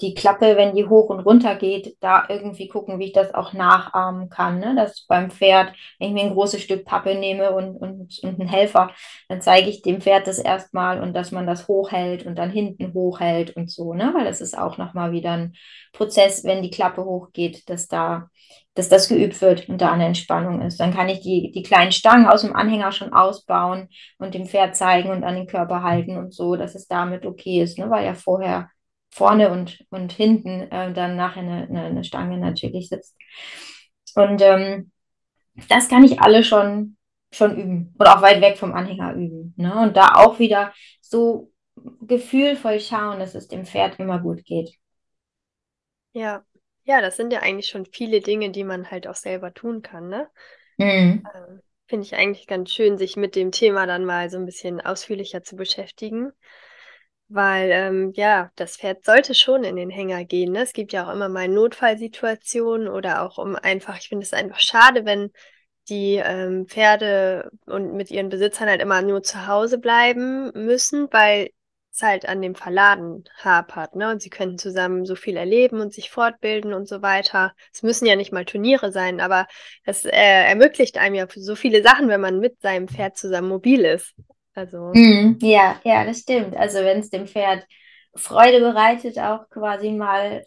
die 0.00 0.14
Klappe, 0.14 0.56
wenn 0.56 0.76
die 0.76 0.86
hoch 0.86 1.08
und 1.10 1.20
runter 1.20 1.56
geht, 1.56 1.96
da 2.00 2.24
irgendwie 2.28 2.68
gucken, 2.68 2.98
wie 2.98 3.06
ich 3.06 3.12
das 3.12 3.34
auch 3.34 3.52
nachahmen 3.52 4.28
kann. 4.28 4.60
Ne? 4.60 4.74
Dass 4.76 5.04
beim 5.08 5.30
Pferd, 5.30 5.72
wenn 5.98 6.08
ich 6.08 6.14
mir 6.14 6.22
ein 6.22 6.34
großes 6.34 6.62
Stück 6.62 6.84
Pappe 6.84 7.16
nehme 7.16 7.50
und, 7.52 7.76
und, 7.76 8.18
und 8.22 8.40
einen 8.40 8.48
Helfer, 8.48 8.92
dann 9.28 9.40
zeige 9.40 9.68
ich 9.68 9.82
dem 9.82 10.00
Pferd 10.00 10.26
das 10.28 10.38
erstmal 10.38 11.02
und 11.02 11.14
dass 11.14 11.32
man 11.32 11.46
das 11.46 11.66
hochhält 11.66 12.26
und 12.26 12.36
dann 12.36 12.50
hinten 12.50 12.94
hochhält 12.94 13.56
und 13.56 13.70
so, 13.70 13.92
ne? 13.92 14.12
Weil 14.14 14.24
das 14.24 14.40
ist 14.40 14.56
auch 14.56 14.78
nochmal 14.78 15.10
wieder 15.12 15.32
ein 15.32 15.54
Prozess, 15.92 16.44
wenn 16.44 16.62
die 16.62 16.70
Klappe 16.70 17.04
hochgeht, 17.04 17.68
dass 17.68 17.88
da, 17.88 18.28
dass 18.74 18.88
das 18.88 19.08
geübt 19.08 19.40
wird 19.40 19.68
und 19.68 19.80
da 19.80 19.90
eine 19.92 20.06
Entspannung 20.06 20.62
ist. 20.62 20.78
Dann 20.78 20.94
kann 20.94 21.08
ich 21.08 21.20
die, 21.20 21.50
die 21.50 21.62
kleinen 21.62 21.92
Stangen 21.92 22.26
aus 22.28 22.42
dem 22.42 22.54
Anhänger 22.54 22.92
schon 22.92 23.12
ausbauen 23.12 23.88
und 24.18 24.34
dem 24.34 24.46
Pferd 24.46 24.76
zeigen 24.76 25.10
und 25.10 25.24
an 25.24 25.34
den 25.34 25.46
Körper 25.48 25.82
halten 25.82 26.16
und 26.16 26.32
so, 26.32 26.54
dass 26.54 26.76
es 26.76 26.86
damit 26.86 27.26
okay 27.26 27.62
ist, 27.62 27.78
ne? 27.78 27.90
Weil 27.90 28.04
ja 28.04 28.14
vorher 28.14 28.70
vorne 29.10 29.50
und, 29.50 29.84
und 29.90 30.12
hinten 30.12 30.70
äh, 30.70 30.92
dann 30.92 31.16
nachher 31.16 31.42
eine, 31.42 31.68
eine, 31.68 31.82
eine 31.84 32.04
Stange 32.04 32.38
natürlich 32.38 32.88
sitzt. 32.88 33.16
Und 34.14 34.40
ähm, 34.42 34.92
das 35.68 35.88
kann 35.88 36.04
ich 36.04 36.20
alle 36.20 36.44
schon, 36.44 36.96
schon 37.32 37.56
üben 37.56 37.94
oder 37.98 38.16
auch 38.16 38.22
weit 38.22 38.40
weg 38.40 38.58
vom 38.58 38.74
Anhänger 38.74 39.14
üben. 39.14 39.54
Ne? 39.56 39.74
Und 39.80 39.96
da 39.96 40.14
auch 40.14 40.38
wieder 40.38 40.72
so 41.00 41.52
gefühlvoll 42.00 42.80
schauen, 42.80 43.18
dass 43.18 43.34
es 43.34 43.48
dem 43.48 43.64
Pferd 43.64 43.98
immer 43.98 44.18
gut 44.18 44.44
geht. 44.44 44.74
Ja, 46.12 46.44
ja, 46.84 47.00
das 47.00 47.16
sind 47.16 47.32
ja 47.32 47.40
eigentlich 47.40 47.68
schon 47.68 47.86
viele 47.86 48.20
Dinge, 48.20 48.50
die 48.50 48.64
man 48.64 48.90
halt 48.90 49.06
auch 49.06 49.14
selber 49.14 49.52
tun 49.52 49.82
kann, 49.82 50.08
ne? 50.08 50.28
Mhm. 50.78 51.22
Ähm, 51.34 51.60
Finde 51.86 52.04
ich 52.04 52.14
eigentlich 52.14 52.46
ganz 52.46 52.70
schön, 52.70 52.98
sich 52.98 53.16
mit 53.16 53.34
dem 53.34 53.50
Thema 53.50 53.86
dann 53.86 54.04
mal 54.04 54.28
so 54.28 54.36
ein 54.36 54.46
bisschen 54.46 54.80
ausführlicher 54.80 55.42
zu 55.42 55.56
beschäftigen. 55.56 56.32
Weil, 57.28 57.70
ähm, 57.72 58.12
ja, 58.14 58.50
das 58.56 58.76
Pferd 58.78 59.04
sollte 59.04 59.34
schon 59.34 59.64
in 59.64 59.76
den 59.76 59.90
Hänger 59.90 60.24
gehen. 60.24 60.52
Ne? 60.52 60.62
Es 60.62 60.72
gibt 60.72 60.92
ja 60.92 61.06
auch 61.06 61.12
immer 61.12 61.28
mal 61.28 61.48
Notfallsituationen 61.48 62.88
oder 62.88 63.22
auch 63.22 63.36
um 63.38 63.54
einfach, 63.54 63.98
ich 63.98 64.08
finde 64.08 64.24
es 64.24 64.32
einfach 64.32 64.60
schade, 64.60 65.04
wenn 65.04 65.30
die 65.88 66.16
ähm, 66.16 66.66
Pferde 66.66 67.50
und 67.66 67.94
mit 67.94 68.10
ihren 68.10 68.28
Besitzern 68.28 68.68
halt 68.68 68.80
immer 68.82 69.02
nur 69.02 69.22
zu 69.22 69.46
Hause 69.46 69.78
bleiben 69.78 70.50
müssen, 70.54 71.08
weil 71.12 71.50
es 71.92 72.02
halt 72.02 72.28
an 72.28 72.42
dem 72.42 72.54
Verladen 72.54 73.24
hapert, 73.38 73.96
ne? 73.96 74.10
Und 74.10 74.22
sie 74.22 74.30
könnten 74.30 74.58
zusammen 74.58 75.04
so 75.04 75.16
viel 75.16 75.36
erleben 75.36 75.80
und 75.80 75.92
sich 75.92 76.10
fortbilden 76.10 76.72
und 76.74 76.88
so 76.88 77.02
weiter. 77.02 77.54
Es 77.72 77.82
müssen 77.82 78.06
ja 78.06 78.16
nicht 78.16 78.32
mal 78.32 78.44
Turniere 78.44 78.92
sein, 78.92 79.20
aber 79.20 79.46
es 79.84 80.04
äh, 80.04 80.10
ermöglicht 80.10 80.98
einem 80.98 81.14
ja 81.14 81.26
so 81.34 81.56
viele 81.56 81.82
Sachen, 81.82 82.08
wenn 82.08 82.20
man 82.20 82.38
mit 82.38 82.60
seinem 82.60 82.88
Pferd 82.88 83.16
zusammen 83.16 83.48
mobil 83.48 83.84
ist. 83.84 84.14
Also. 84.58 84.92
Mhm. 84.92 85.38
Ja, 85.40 85.80
ja, 85.84 86.04
das 86.04 86.20
stimmt. 86.20 86.56
Also 86.56 86.78
wenn 86.78 86.98
es 86.98 87.10
dem 87.10 87.26
Pferd 87.26 87.64
Freude 88.14 88.60
bereitet, 88.60 89.18
auch 89.18 89.48
quasi 89.50 89.92
mal 89.92 90.44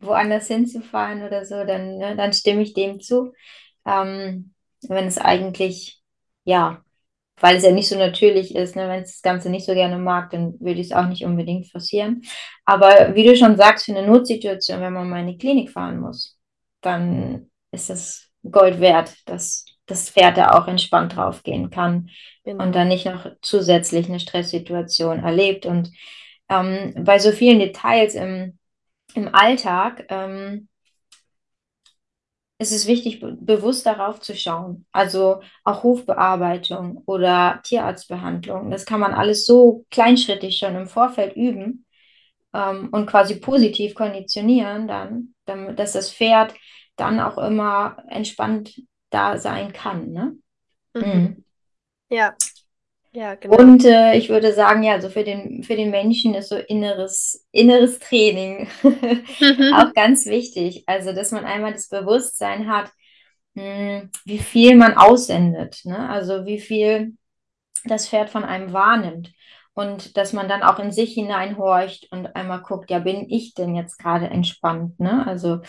woanders 0.00 0.48
hinzufahren 0.48 1.22
oder 1.22 1.44
so, 1.44 1.64
dann, 1.64 1.98
ne, 1.98 2.16
dann 2.16 2.32
stimme 2.32 2.62
ich 2.62 2.74
dem 2.74 3.00
zu. 3.00 3.32
Ähm, 3.86 4.52
wenn 4.88 5.06
es 5.06 5.18
eigentlich, 5.18 6.02
ja, 6.44 6.82
weil 7.40 7.56
es 7.56 7.62
ja 7.64 7.70
nicht 7.70 7.88
so 7.88 7.96
natürlich 7.96 8.54
ist, 8.56 8.74
ne? 8.76 8.88
Wenn 8.88 9.02
es 9.02 9.12
das 9.12 9.22
Ganze 9.22 9.50
nicht 9.50 9.66
so 9.66 9.74
gerne 9.74 9.98
mag, 9.98 10.30
dann 10.30 10.58
würde 10.58 10.80
ich 10.80 10.88
es 10.88 10.92
auch 10.92 11.06
nicht 11.06 11.24
unbedingt 11.24 11.70
forcieren. 11.70 12.22
Aber 12.64 13.14
wie 13.14 13.24
du 13.24 13.36
schon 13.36 13.56
sagst, 13.56 13.84
für 13.84 13.96
eine 13.96 14.06
Notsituation, 14.06 14.80
wenn 14.80 14.92
man 14.92 15.08
mal 15.08 15.20
in 15.20 15.28
die 15.28 15.38
Klinik 15.38 15.70
fahren 15.70 16.00
muss, 16.00 16.36
dann 16.80 17.50
ist 17.70 17.90
es 17.90 18.28
Gold 18.50 18.80
wert, 18.80 19.14
dass 19.26 19.66
das 19.86 20.10
Pferd 20.10 20.36
da 20.36 20.50
auch 20.52 20.68
entspannt 20.68 21.16
draufgehen 21.16 21.70
kann 21.70 22.10
Genau. 22.44 22.64
und 22.64 22.74
dann 22.74 22.88
nicht 22.88 23.06
noch 23.06 23.26
zusätzlich 23.42 24.08
eine 24.08 24.20
Stresssituation 24.20 25.20
erlebt. 25.24 25.66
Und 25.66 25.90
ähm, 26.48 26.94
bei 26.98 27.18
so 27.18 27.32
vielen 27.32 27.58
Details 27.58 28.14
im, 28.14 28.58
im 29.14 29.34
Alltag 29.34 30.06
ähm, 30.10 30.68
ist 32.58 32.72
es 32.72 32.86
wichtig, 32.86 33.20
be 33.20 33.36
bewusst 33.38 33.84
darauf 33.86 34.20
zu 34.20 34.34
schauen. 34.34 34.86
Also 34.92 35.40
auch 35.64 35.82
Hufbearbeitung 35.82 37.02
oder 37.06 37.60
Tierarztbehandlung. 37.64 38.70
Das 38.70 38.86
kann 38.86 39.00
man 39.00 39.12
alles 39.12 39.44
so 39.44 39.84
kleinschrittig 39.90 40.58
schon 40.58 40.76
im 40.76 40.86
Vorfeld 40.86 41.36
üben 41.36 41.84
ähm, 42.54 42.88
und 42.92 43.06
quasi 43.06 43.40
positiv 43.40 43.94
konditionieren 43.94 44.88
dann, 44.88 45.34
damit, 45.46 45.78
dass 45.78 45.92
das 45.92 46.12
Pferd 46.12 46.54
dann 46.96 47.20
auch 47.20 47.38
immer 47.38 47.98
entspannt 48.08 48.80
da 49.10 49.38
sein 49.38 49.72
kann. 49.72 50.12
Ne? 50.12 50.36
Mhm. 50.94 51.02
Mhm. 51.02 51.44
Ja, 52.10 52.34
ja, 53.12 53.34
genau. 53.34 53.56
Und 53.56 53.84
äh, 53.84 54.14
ich 54.16 54.28
würde 54.28 54.52
sagen, 54.52 54.82
ja, 54.82 55.00
so 55.00 55.08
für 55.08 55.24
den, 55.24 55.62
für 55.62 55.74
den 55.76 55.90
Menschen 55.90 56.34
ist 56.34 56.50
so 56.50 56.56
inneres, 56.56 57.46
inneres 57.50 57.98
Training 57.98 58.68
auch 59.74 59.94
ganz 59.94 60.26
wichtig. 60.26 60.84
Also, 60.86 61.12
dass 61.12 61.32
man 61.32 61.44
einmal 61.46 61.72
das 61.72 61.88
Bewusstsein 61.88 62.68
hat, 62.68 62.90
mh, 63.54 64.08
wie 64.24 64.38
viel 64.38 64.76
man 64.76 64.94
aussendet, 64.96 65.80
ne? 65.84 66.08
Also 66.10 66.44
wie 66.46 66.60
viel 66.60 67.16
das 67.84 68.08
Pferd 68.08 68.30
von 68.30 68.44
einem 68.44 68.72
wahrnimmt. 68.72 69.32
Und 69.74 70.16
dass 70.16 70.32
man 70.32 70.48
dann 70.48 70.62
auch 70.62 70.78
in 70.78 70.90
sich 70.90 71.12
hineinhorcht 71.14 72.08
und 72.10 72.34
einmal 72.34 72.62
guckt, 72.62 72.90
ja, 72.90 72.98
bin 72.98 73.28
ich 73.28 73.54
denn 73.54 73.74
jetzt 73.74 73.98
gerade 73.98 74.28
entspannt? 74.28 74.98
Ne? 75.00 75.26
Also 75.26 75.60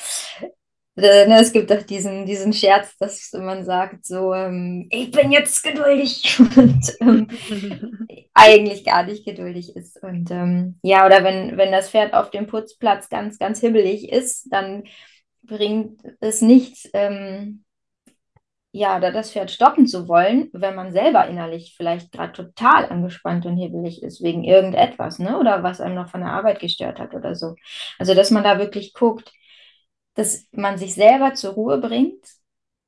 ne, 1.01 1.39
es 1.39 1.51
gibt 1.51 1.69
doch 1.69 1.83
diesen, 1.83 2.25
diesen 2.25 2.53
Scherz, 2.53 2.97
dass 2.97 3.31
man 3.33 3.63
sagt, 3.63 4.05
so, 4.05 4.33
ähm, 4.33 4.87
ich 4.89 5.11
bin 5.11 5.31
jetzt 5.31 5.63
geduldig 5.63 6.39
und 6.55 6.97
ähm, 7.01 7.27
eigentlich 8.33 8.83
gar 8.83 9.03
nicht 9.03 9.25
geduldig 9.25 9.75
ist. 9.75 10.01
Und 10.01 10.31
ähm, 10.31 10.79
ja, 10.81 11.05
oder 11.05 11.23
wenn, 11.23 11.57
wenn 11.57 11.71
das 11.71 11.89
Pferd 11.89 12.13
auf 12.13 12.31
dem 12.31 12.47
Putzplatz 12.47 13.09
ganz, 13.09 13.37
ganz 13.37 13.59
hibbelig 13.59 14.11
ist, 14.11 14.47
dann 14.51 14.83
bringt 15.43 16.01
es 16.19 16.41
nichts, 16.41 16.89
ähm, 16.93 17.63
ja, 18.71 18.99
da 18.99 19.11
das 19.11 19.31
Pferd 19.31 19.49
stoppen 19.49 19.87
zu 19.87 20.07
wollen, 20.07 20.49
wenn 20.53 20.75
man 20.75 20.91
selber 20.91 21.27
innerlich 21.27 21.73
vielleicht 21.77 22.11
gerade 22.11 22.33
total 22.33 22.85
angespannt 22.85 23.45
und 23.45 23.57
hibbelig 23.57 24.03
ist 24.03 24.21
wegen 24.21 24.43
irgendetwas, 24.43 25.19
ne? 25.19 25.39
Oder 25.39 25.63
was 25.63 25.81
einem 25.81 25.95
noch 25.95 26.09
von 26.09 26.21
der 26.21 26.31
Arbeit 26.31 26.59
gestört 26.59 26.99
hat 26.99 27.15
oder 27.15 27.33
so. 27.33 27.55
Also, 27.97 28.13
dass 28.13 28.29
man 28.29 28.43
da 28.43 28.59
wirklich 28.59 28.93
guckt, 28.93 29.31
dass 30.17 30.47
man 30.53 30.79
sich 30.79 30.95
selber 30.95 31.35
zur 31.35 31.53
Ruhe 31.53 31.79
bringt, 31.79 32.25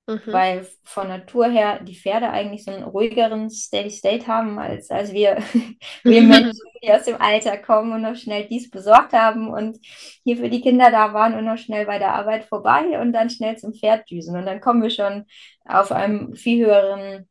Mhm. 0.08 0.22
weil 0.34 0.68
von 0.86 1.08
Natur 1.08 1.48
her 1.50 1.82
die 1.84 1.96
Pferde 1.96 2.32
eigentlich 2.32 2.66
so 2.66 2.72
einen 2.72 2.84
ruhigeren 2.84 3.50
Steady 3.52 3.92
State 3.92 4.28
haben, 4.28 4.60
als, 4.60 4.90
als 4.92 5.14
wir, 5.14 5.38
wir 6.04 6.24
Menschen, 6.24 6.60
die 6.84 6.92
aus 6.92 7.06
dem 7.06 7.22
Alter 7.22 7.58
kommen 7.60 7.94
und 7.94 8.02
noch 8.04 8.16
schnell 8.16 8.48
dies 8.48 8.72
besorgt 8.72 9.14
haben 9.14 9.50
und 9.54 9.78
hier 10.26 10.38
für 10.38 10.50
die 10.50 10.62
Kinder 10.62 10.92
da 10.92 11.14
waren 11.14 11.36
und 11.36 11.46
noch 11.46 11.60
schnell 11.60 11.86
bei 11.88 12.00
der 12.00 12.16
Arbeit 12.16 12.46
vorbei 12.46 13.00
und 13.02 13.14
dann 13.14 13.30
schnell 13.30 13.58
zum 13.58 13.74
Pferd 13.74 14.10
düsen. 14.12 14.36
Und 14.38 14.48
dann 14.48 14.62
kommen 14.62 14.82
wir 14.84 14.90
schon 14.92 15.26
auf 15.66 15.92
einem 15.92 16.36
viel 16.36 16.66
höheren 16.66 17.30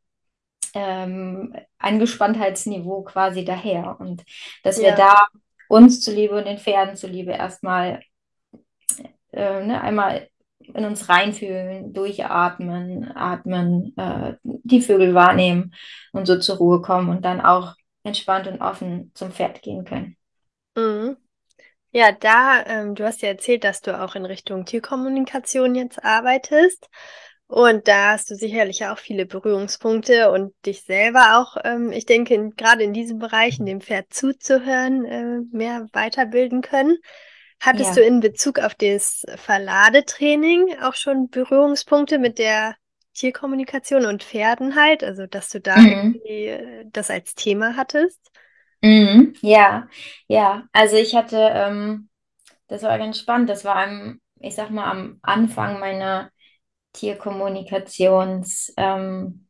ähm, 0.75 1.55
Angespanntheitsniveau 1.79 3.03
quasi 3.05 3.45
daher. 3.45 3.97
Und 4.01 4.25
dass 4.63 4.79
wir 4.81 4.91
Ja. 4.91 4.97
da 4.97 5.17
uns 5.69 6.01
zuliebe 6.01 6.37
und 6.37 6.47
den 6.47 6.59
Pferden 6.59 6.97
zuliebe 6.97 7.33
erstmal 7.33 8.03
äh, 9.33 9.65
ne, 9.65 9.81
einmal 9.81 10.29
in 10.61 10.85
uns 10.85 11.09
reinfühlen, 11.09 11.93
durchatmen, 11.93 13.11
atmen, 13.15 13.95
äh, 13.97 14.35
die 14.43 14.81
Vögel 14.81 15.15
wahrnehmen 15.15 15.75
und 16.13 16.27
so 16.27 16.39
zur 16.39 16.57
Ruhe 16.57 16.83
kommen 16.83 17.09
und 17.09 17.25
dann 17.25 17.41
auch 17.41 17.75
entspannt 18.03 18.47
und 18.47 18.61
offen 18.61 19.11
zum 19.15 19.33
Pferd 19.33 19.63
gehen 19.63 19.85
können. 19.85 20.17
Mhm. 20.77 21.17
Ja, 21.91 22.13
da, 22.13 22.65
ähm, 22.67 22.95
du 22.95 23.05
hast 23.05 23.23
ja 23.23 23.29
erzählt, 23.29 23.65
dass 23.65 23.81
du 23.81 23.99
auch 23.99 24.15
in 24.15 24.27
Richtung 24.27 24.67
Tierkommunikation 24.67 25.75
jetzt 25.75 26.05
arbeitest. 26.05 26.89
Und 27.47 27.89
da 27.89 28.13
hast 28.13 28.31
du 28.31 28.35
sicherlich 28.35 28.85
auch 28.85 28.99
viele 28.99 29.25
Berührungspunkte 29.25 30.31
und 30.31 30.53
dich 30.67 30.83
selber 30.83 31.39
auch, 31.39 31.57
ähm, 31.65 31.93
ich 31.93 32.05
denke, 32.05 32.51
gerade 32.51 32.83
in 32.85 32.93
diesem 32.93 33.19
Bereich, 33.19 33.59
in 33.59 33.65
dem 33.65 33.81
Pferd 33.81 34.13
zuzuhören, 34.13 35.05
äh, 35.07 35.41
mehr 35.51 35.87
weiterbilden 35.95 36.61
können. 36.61 36.99
Hattest 37.61 37.97
Ja. 37.97 37.97
du 37.97 38.03
in 38.03 38.21
Bezug 38.21 38.59
auf 38.61 38.75
das 38.75 39.25
Verladetraining 39.37 40.79
auch 40.83 40.95
schon 40.95 41.29
Berührungspunkte 41.31 42.19
mit 42.19 42.39
der 42.39 42.77
Tierkommunikation 43.15 44.07
und 44.07 44.23
Pferden 44.25 44.77
halt? 44.77 45.03
Also, 45.05 45.27
dass 45.27 45.49
du 45.51 45.61
da 45.61 45.85
Mhm. 45.85 45.85
irgendwie 45.85 46.47
äh, 46.47 46.85
das 46.93 47.11
als 47.11 47.35
Thema 47.35 47.77
hattest? 47.77 48.21
Mhm, 48.83 49.35
ja, 49.43 49.89
ja. 50.29 50.69
Also 50.73 50.97
ich 50.97 51.15
hatte, 51.17 51.37
ähm, 51.37 52.09
das 52.69 52.83
war 52.85 52.99
ganz 52.99 53.19
spannend. 53.21 53.51
Das 53.51 53.65
war 53.65 53.77
am, 53.77 54.21
ich 54.41 54.57
sag 54.57 54.71
mal, 54.71 54.91
am 54.91 55.21
Anfang 55.23 55.81
meiner 55.81 56.31
Tierkommunikations, 56.95 58.75
ähm, 58.79 59.48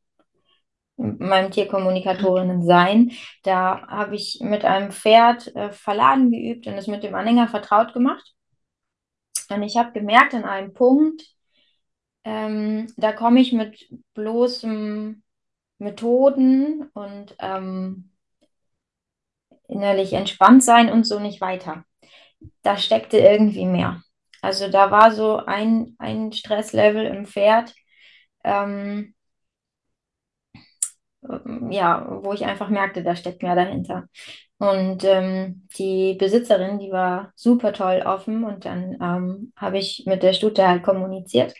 meinem 0.98 1.50
Tierkommunikatorinnen-Sein. 1.50 3.12
Da 3.44 3.86
habe 3.88 4.16
ich 4.16 4.40
mit 4.42 4.64
einem 4.64 4.92
Pferd 4.92 5.54
äh, 5.56 5.70
Verladen 5.70 6.30
geübt 6.30 6.66
und 6.66 6.74
es 6.74 6.86
mit 6.86 7.02
dem 7.02 7.14
Anhänger 7.14 7.48
vertraut 7.48 7.92
gemacht. 7.94 8.34
Und 9.50 9.62
ich 9.62 9.76
habe 9.76 9.92
gemerkt 9.92 10.34
an 10.34 10.44
einem 10.44 10.74
Punkt, 10.74 11.22
ähm, 12.24 12.92
da 12.96 13.12
komme 13.12 13.40
ich 13.40 13.52
mit 13.52 13.88
bloßem 14.14 15.22
Methoden 15.78 16.90
und 16.92 17.36
ähm, 17.38 18.10
innerlich 19.68 20.12
entspannt 20.12 20.64
sein 20.64 20.90
und 20.90 21.04
so 21.04 21.20
nicht 21.20 21.40
weiter. 21.40 21.84
Da 22.62 22.76
steckte 22.76 23.18
irgendwie 23.18 23.66
mehr. 23.66 24.02
Also 24.42 24.68
da 24.68 24.90
war 24.90 25.12
so 25.12 25.36
ein, 25.38 25.96
ein 25.98 26.32
Stresslevel 26.32 27.06
im 27.06 27.26
Pferd, 27.26 27.74
ähm, 28.44 29.14
ja, 31.70 32.06
wo 32.22 32.32
ich 32.32 32.44
einfach 32.44 32.68
merkte, 32.68 33.02
da 33.02 33.16
steckt 33.16 33.42
mehr 33.42 33.54
dahinter. 33.54 34.08
Und 34.58 35.04
ähm, 35.04 35.68
die 35.78 36.14
Besitzerin, 36.14 36.78
die 36.78 36.90
war 36.90 37.32
super 37.36 37.72
toll 37.72 38.02
offen 38.04 38.42
und 38.44 38.64
dann 38.64 38.98
ähm, 39.00 39.52
habe 39.56 39.78
ich 39.78 40.02
mit 40.06 40.22
der 40.22 40.32
Stute 40.32 40.66
halt 40.66 40.82
kommuniziert 40.82 41.54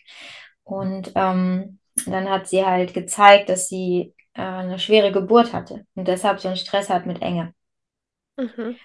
und 0.64 1.12
ähm, 1.14 1.78
dann 2.06 2.28
hat 2.28 2.48
sie 2.48 2.64
halt 2.64 2.94
gezeigt, 2.94 3.48
dass 3.48 3.68
sie 3.68 4.14
äh, 4.34 4.42
eine 4.42 4.80
schwere 4.80 5.12
Geburt 5.12 5.52
hatte 5.52 5.86
und 5.94 6.08
deshalb 6.08 6.40
so 6.40 6.48
einen 6.48 6.56
Stress 6.56 6.90
hat 6.90 7.06
mit 7.06 7.22
Enge. 7.22 7.54
Mhm. 8.36 8.76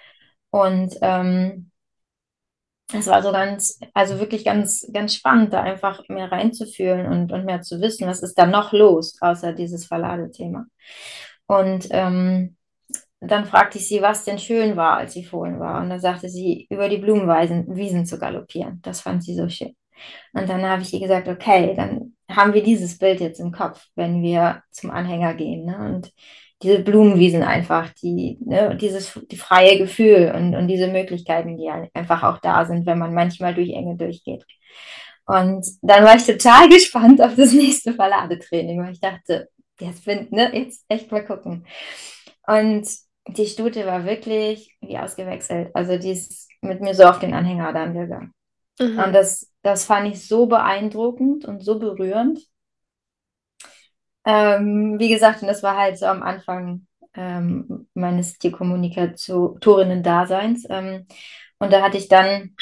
Und 0.51 0.95
ähm, 1.01 1.71
es 2.91 3.07
war 3.07 3.23
so 3.23 3.31
ganz, 3.31 3.79
also 3.93 4.19
wirklich 4.19 4.45
ganz, 4.45 4.87
ganz 4.93 5.15
spannend, 5.15 5.53
da 5.53 5.61
einfach 5.61 6.01
mehr 6.09 6.31
reinzufühlen 6.31 7.07
und, 7.07 7.31
und 7.31 7.45
mehr 7.45 7.61
zu 7.61 7.81
wissen, 7.81 8.07
was 8.07 8.21
ist 8.21 8.37
da 8.37 8.45
noch 8.45 8.73
los, 8.73 9.17
außer 9.21 9.53
dieses 9.53 9.85
Verladethema. 9.85 10.65
Und 11.47 11.87
ähm, 11.91 12.57
dann 13.19 13.45
fragte 13.45 13.77
ich 13.77 13.87
sie, 13.87 14.01
was 14.01 14.25
denn 14.25 14.37
schön 14.37 14.75
war, 14.75 14.97
als 14.97 15.13
sie 15.13 15.23
Fohlen 15.23 15.59
war. 15.59 15.81
Und 15.81 15.89
dann 15.89 15.99
sagte 15.99 16.29
sie, 16.29 16.67
über 16.69 16.89
die 16.89 16.97
Blumenwiesen 16.97 18.05
zu 18.05 18.19
galoppieren. 18.19 18.81
Das 18.83 19.01
fand 19.01 19.23
sie 19.23 19.35
so 19.35 19.47
schön. 19.49 19.75
Und 20.33 20.49
dann 20.49 20.63
habe 20.63 20.81
ich 20.81 20.93
ihr 20.93 20.99
gesagt, 20.99 21.27
okay, 21.27 21.73
dann 21.75 22.15
haben 22.29 22.53
wir 22.53 22.63
dieses 22.63 22.97
Bild 22.97 23.21
jetzt 23.21 23.39
im 23.39 23.51
Kopf, 23.51 23.85
wenn 23.95 24.21
wir 24.21 24.63
zum 24.71 24.91
Anhänger 24.91 25.35
gehen. 25.35 25.65
Ne? 25.65 25.77
Und 25.77 26.11
diese 26.61 26.79
Blumenwiesen 26.79 27.43
einfach, 27.43 27.89
die, 28.01 28.37
ne, 28.41 28.77
dieses 28.79 29.19
die 29.29 29.37
freie 29.37 29.77
Gefühl 29.77 30.33
und, 30.35 30.55
und 30.55 30.67
diese 30.67 30.87
Möglichkeiten, 30.87 31.57
die 31.57 31.69
einfach 31.93 32.23
auch 32.23 32.39
da 32.39 32.65
sind, 32.65 32.85
wenn 32.85 32.99
man 32.99 33.13
manchmal 33.13 33.53
durch 33.53 33.71
Enge 33.71 33.97
durchgeht. 33.97 34.45
Und 35.25 35.65
dann 35.81 36.03
war 36.03 36.15
ich 36.15 36.25
total 36.25 36.69
gespannt 36.69 37.21
auf 37.21 37.35
das 37.35 37.53
nächste 37.53 37.93
Verladetraining, 37.93 38.81
weil 38.81 38.93
ich 38.93 39.01
dachte, 39.01 39.49
jetzt 39.79 40.05
bin, 40.05 40.27
ne, 40.31 40.51
jetzt 40.53 40.85
echt 40.87 41.11
mal 41.11 41.25
gucken. 41.25 41.65
Und 42.45 42.87
die 43.27 43.45
Stute 43.45 43.85
war 43.85 44.05
wirklich 44.05 44.75
wie 44.81 44.97
ausgewechselt. 44.97 45.71
Also 45.73 45.97
die 45.97 46.11
ist 46.11 46.49
mit 46.61 46.81
mir 46.81 46.93
so 46.93 47.03
auf 47.03 47.19
den 47.19 47.33
Anhänger 47.33 47.73
dann 47.73 47.93
gegangen. 47.93 48.33
Mhm. 48.79 48.99
Und 48.99 49.13
das, 49.13 49.51
das 49.61 49.85
fand 49.85 50.07
ich 50.07 50.27
so 50.27 50.45
beeindruckend 50.47 51.45
und 51.45 51.63
so 51.63 51.79
berührend. 51.79 52.39
Ähm, 54.25 54.99
wie 54.99 55.09
gesagt, 55.09 55.41
und 55.41 55.47
das 55.47 55.63
war 55.63 55.77
halt 55.77 55.97
so 55.97 56.05
am 56.05 56.23
Anfang 56.23 56.87
ähm, 57.15 57.87
meines 57.93 58.37
Tierkommunikatorinnen-Daseins. 58.37 60.65
Ähm, 60.69 61.07
und 61.59 61.73
da 61.73 61.81
hatte 61.81 61.97
ich 61.97 62.07
dann 62.07 62.55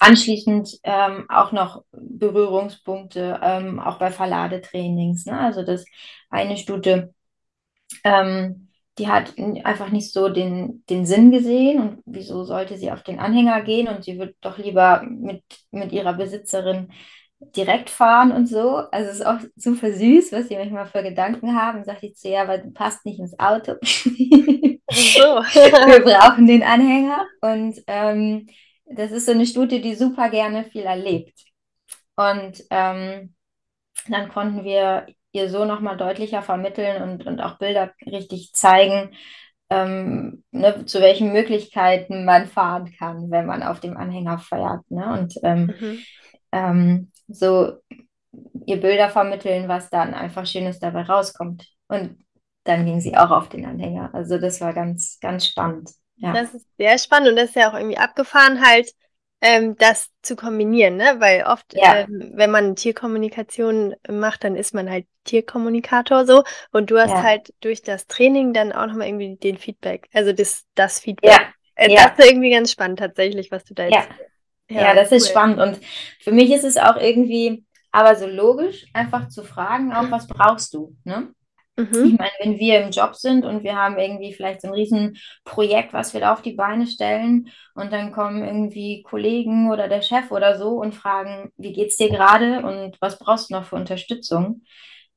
anschließend 0.00 0.78
ähm, 0.84 1.26
auch 1.28 1.52
noch 1.52 1.84
Berührungspunkte, 1.92 3.40
ähm, 3.42 3.80
auch 3.80 3.98
bei 3.98 4.10
Verladetrainings. 4.10 5.26
Ne? 5.26 5.38
Also 5.38 5.62
das 5.62 5.84
eine 6.30 6.56
Stute, 6.56 7.14
ähm, 8.04 8.68
die 8.98 9.08
hat 9.08 9.34
einfach 9.64 9.90
nicht 9.90 10.12
so 10.12 10.28
den, 10.28 10.84
den 10.88 11.06
Sinn 11.06 11.30
gesehen 11.30 11.80
und 11.80 12.02
wieso 12.06 12.44
sollte 12.44 12.78
sie 12.78 12.90
auf 12.90 13.02
den 13.02 13.18
Anhänger 13.18 13.62
gehen 13.62 13.88
und 13.88 14.04
sie 14.04 14.18
wird 14.18 14.36
doch 14.40 14.58
lieber 14.58 15.02
mit, 15.02 15.42
mit 15.70 15.92
ihrer 15.92 16.14
Besitzerin 16.14 16.90
direkt 17.40 17.90
fahren 17.90 18.32
und 18.32 18.46
so. 18.46 18.76
Also 18.90 19.10
es 19.10 19.16
ist 19.16 19.26
auch 19.26 19.38
super 19.56 19.92
süß, 19.92 20.32
was 20.32 20.48
sie 20.48 20.56
manchmal 20.56 20.86
für 20.86 21.02
Gedanken 21.02 21.54
haben. 21.54 21.84
Sagt 21.84 22.02
ich 22.02 22.16
zu 22.16 22.28
ihr, 22.28 22.40
aber 22.40 22.58
du 22.58 22.70
passt 22.70 23.04
nicht 23.04 23.18
ins 23.18 23.38
Auto. 23.38 23.74
so. 23.82 23.90
Wir 24.90 26.00
brauchen 26.02 26.46
den 26.46 26.62
Anhänger. 26.62 27.26
Und 27.40 27.82
ähm, 27.86 28.48
das 28.86 29.10
ist 29.10 29.26
so 29.26 29.32
eine 29.32 29.46
Stute, 29.46 29.80
die 29.80 29.94
super 29.94 30.30
gerne 30.30 30.64
viel 30.64 30.82
erlebt. 30.82 31.38
Und 32.16 32.64
ähm, 32.70 33.34
dann 34.08 34.28
konnten 34.28 34.64
wir 34.64 35.06
ihr 35.32 35.50
so 35.50 35.64
nochmal 35.64 35.96
deutlicher 35.96 36.42
vermitteln 36.42 37.02
und, 37.02 37.26
und 37.26 37.40
auch 37.40 37.58
Bilder 37.58 37.92
richtig 38.06 38.52
zeigen, 38.54 39.14
ähm, 39.70 40.44
ne, 40.50 40.84
zu 40.86 41.00
welchen 41.00 41.32
Möglichkeiten 41.32 42.24
man 42.24 42.46
fahren 42.46 42.92
kann, 42.98 43.30
wenn 43.30 43.46
man 43.46 43.62
auf 43.62 43.80
dem 43.80 43.96
Anhänger 43.96 44.38
fährt. 44.38 44.88
Ne? 44.90 45.12
Und 45.12 45.34
ähm, 45.42 45.74
mhm 45.78 45.98
ähm, 46.56 47.10
so 47.28 47.74
ihr 48.66 48.80
Bilder 48.80 49.08
vermitteln, 49.08 49.68
was 49.68 49.90
dann 49.90 50.14
einfach 50.14 50.46
Schönes 50.46 50.78
dabei 50.78 51.02
rauskommt. 51.02 51.66
Und 51.88 52.18
dann 52.64 52.84
ging 52.84 53.00
sie 53.00 53.16
auch 53.16 53.30
auf 53.30 53.48
den 53.48 53.64
Anhänger. 53.64 54.10
Also 54.12 54.38
das 54.38 54.60
war 54.60 54.72
ganz, 54.72 55.18
ganz 55.20 55.46
spannend. 55.46 55.90
Ja. 56.16 56.32
Das 56.32 56.54
ist 56.54 56.66
sehr 56.78 56.98
spannend 56.98 57.30
und 57.30 57.36
das 57.36 57.50
ist 57.50 57.56
ja 57.56 57.70
auch 57.70 57.74
irgendwie 57.74 57.98
abgefahren, 57.98 58.66
halt 58.66 58.90
ähm, 59.40 59.76
das 59.76 60.10
zu 60.22 60.36
kombinieren, 60.36 60.96
ne? 60.96 61.16
Weil 61.18 61.44
oft, 61.44 61.74
ja. 61.74 61.98
ähm, 61.98 62.32
wenn 62.34 62.50
man 62.50 62.76
Tierkommunikation 62.76 63.94
macht, 64.08 64.44
dann 64.44 64.56
ist 64.56 64.74
man 64.74 64.90
halt 64.90 65.06
Tierkommunikator 65.24 66.24
so 66.24 66.44
und 66.72 66.90
du 66.90 66.98
hast 66.98 67.10
ja. 67.10 67.22
halt 67.22 67.52
durch 67.60 67.82
das 67.82 68.06
Training 68.06 68.52
dann 68.52 68.72
auch 68.72 68.86
nochmal 68.86 69.08
irgendwie 69.08 69.36
den 69.36 69.58
Feedback, 69.58 70.08
also 70.12 70.32
das, 70.32 70.64
das 70.74 71.00
Feedback. 71.00 71.30
Ja. 71.30 71.40
Äh, 71.74 71.94
das 71.94 72.18
ist 72.18 72.30
irgendwie 72.30 72.50
ganz 72.50 72.72
spannend 72.72 72.98
tatsächlich, 72.98 73.50
was 73.50 73.64
du 73.64 73.74
da 73.74 73.84
jetzt 73.84 74.08
ja, 74.68 74.82
ja 74.82 74.94
das 74.94 75.10
cool. 75.10 75.18
ist 75.18 75.28
spannend. 75.28 75.60
Und 75.60 75.78
für 76.20 76.32
mich 76.32 76.50
ist 76.50 76.64
es 76.64 76.76
auch 76.76 76.96
irgendwie 76.96 77.64
aber 77.92 78.14
so 78.16 78.26
logisch, 78.26 78.86
einfach 78.92 79.28
zu 79.28 79.42
fragen, 79.42 79.92
auch 79.92 80.10
was 80.10 80.26
brauchst 80.26 80.74
du? 80.74 80.94
Ne? 81.04 81.32
Mhm. 81.76 82.04
Ich 82.06 82.18
meine, 82.18 82.32
wenn 82.40 82.58
wir 82.58 82.80
im 82.82 82.90
Job 82.90 83.14
sind 83.14 83.44
und 83.44 83.62
wir 83.62 83.76
haben 83.76 83.98
irgendwie 83.98 84.32
vielleicht 84.32 84.62
so 84.62 84.68
ein 84.68 84.74
Riesenprojekt, 84.74 85.92
was 85.92 86.14
wir 86.14 86.20
da 86.20 86.32
auf 86.32 86.42
die 86.42 86.54
Beine 86.54 86.86
stellen 86.86 87.48
und 87.74 87.92
dann 87.92 88.12
kommen 88.12 88.44
irgendwie 88.44 89.02
Kollegen 89.02 89.70
oder 89.70 89.88
der 89.88 90.02
Chef 90.02 90.30
oder 90.30 90.58
so 90.58 90.80
und 90.80 90.94
fragen, 90.94 91.52
wie 91.56 91.72
geht's 91.72 91.96
dir 91.96 92.08
gerade 92.08 92.66
und 92.66 92.96
was 93.00 93.18
brauchst 93.18 93.50
du 93.50 93.54
noch 93.54 93.64
für 93.64 93.76
Unterstützung, 93.76 94.62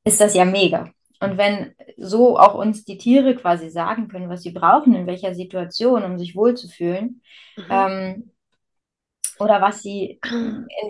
ist 0.04 0.20
das 0.20 0.34
ja 0.34 0.44
mega. 0.44 0.90
Und 1.22 1.36
wenn 1.36 1.74
so 1.98 2.38
auch 2.38 2.54
uns 2.54 2.84
die 2.84 2.96
Tiere 2.96 3.34
quasi 3.34 3.68
sagen 3.68 4.08
können, 4.08 4.30
was 4.30 4.42
sie 4.42 4.52
brauchen, 4.52 4.94
in 4.94 5.06
welcher 5.06 5.34
Situation, 5.34 6.02
um 6.02 6.18
sich 6.18 6.34
wohlzufühlen, 6.34 7.22
mhm. 7.56 7.64
ähm, 7.70 8.30
oder 9.40 9.60
was 9.60 9.82
sie 9.82 10.20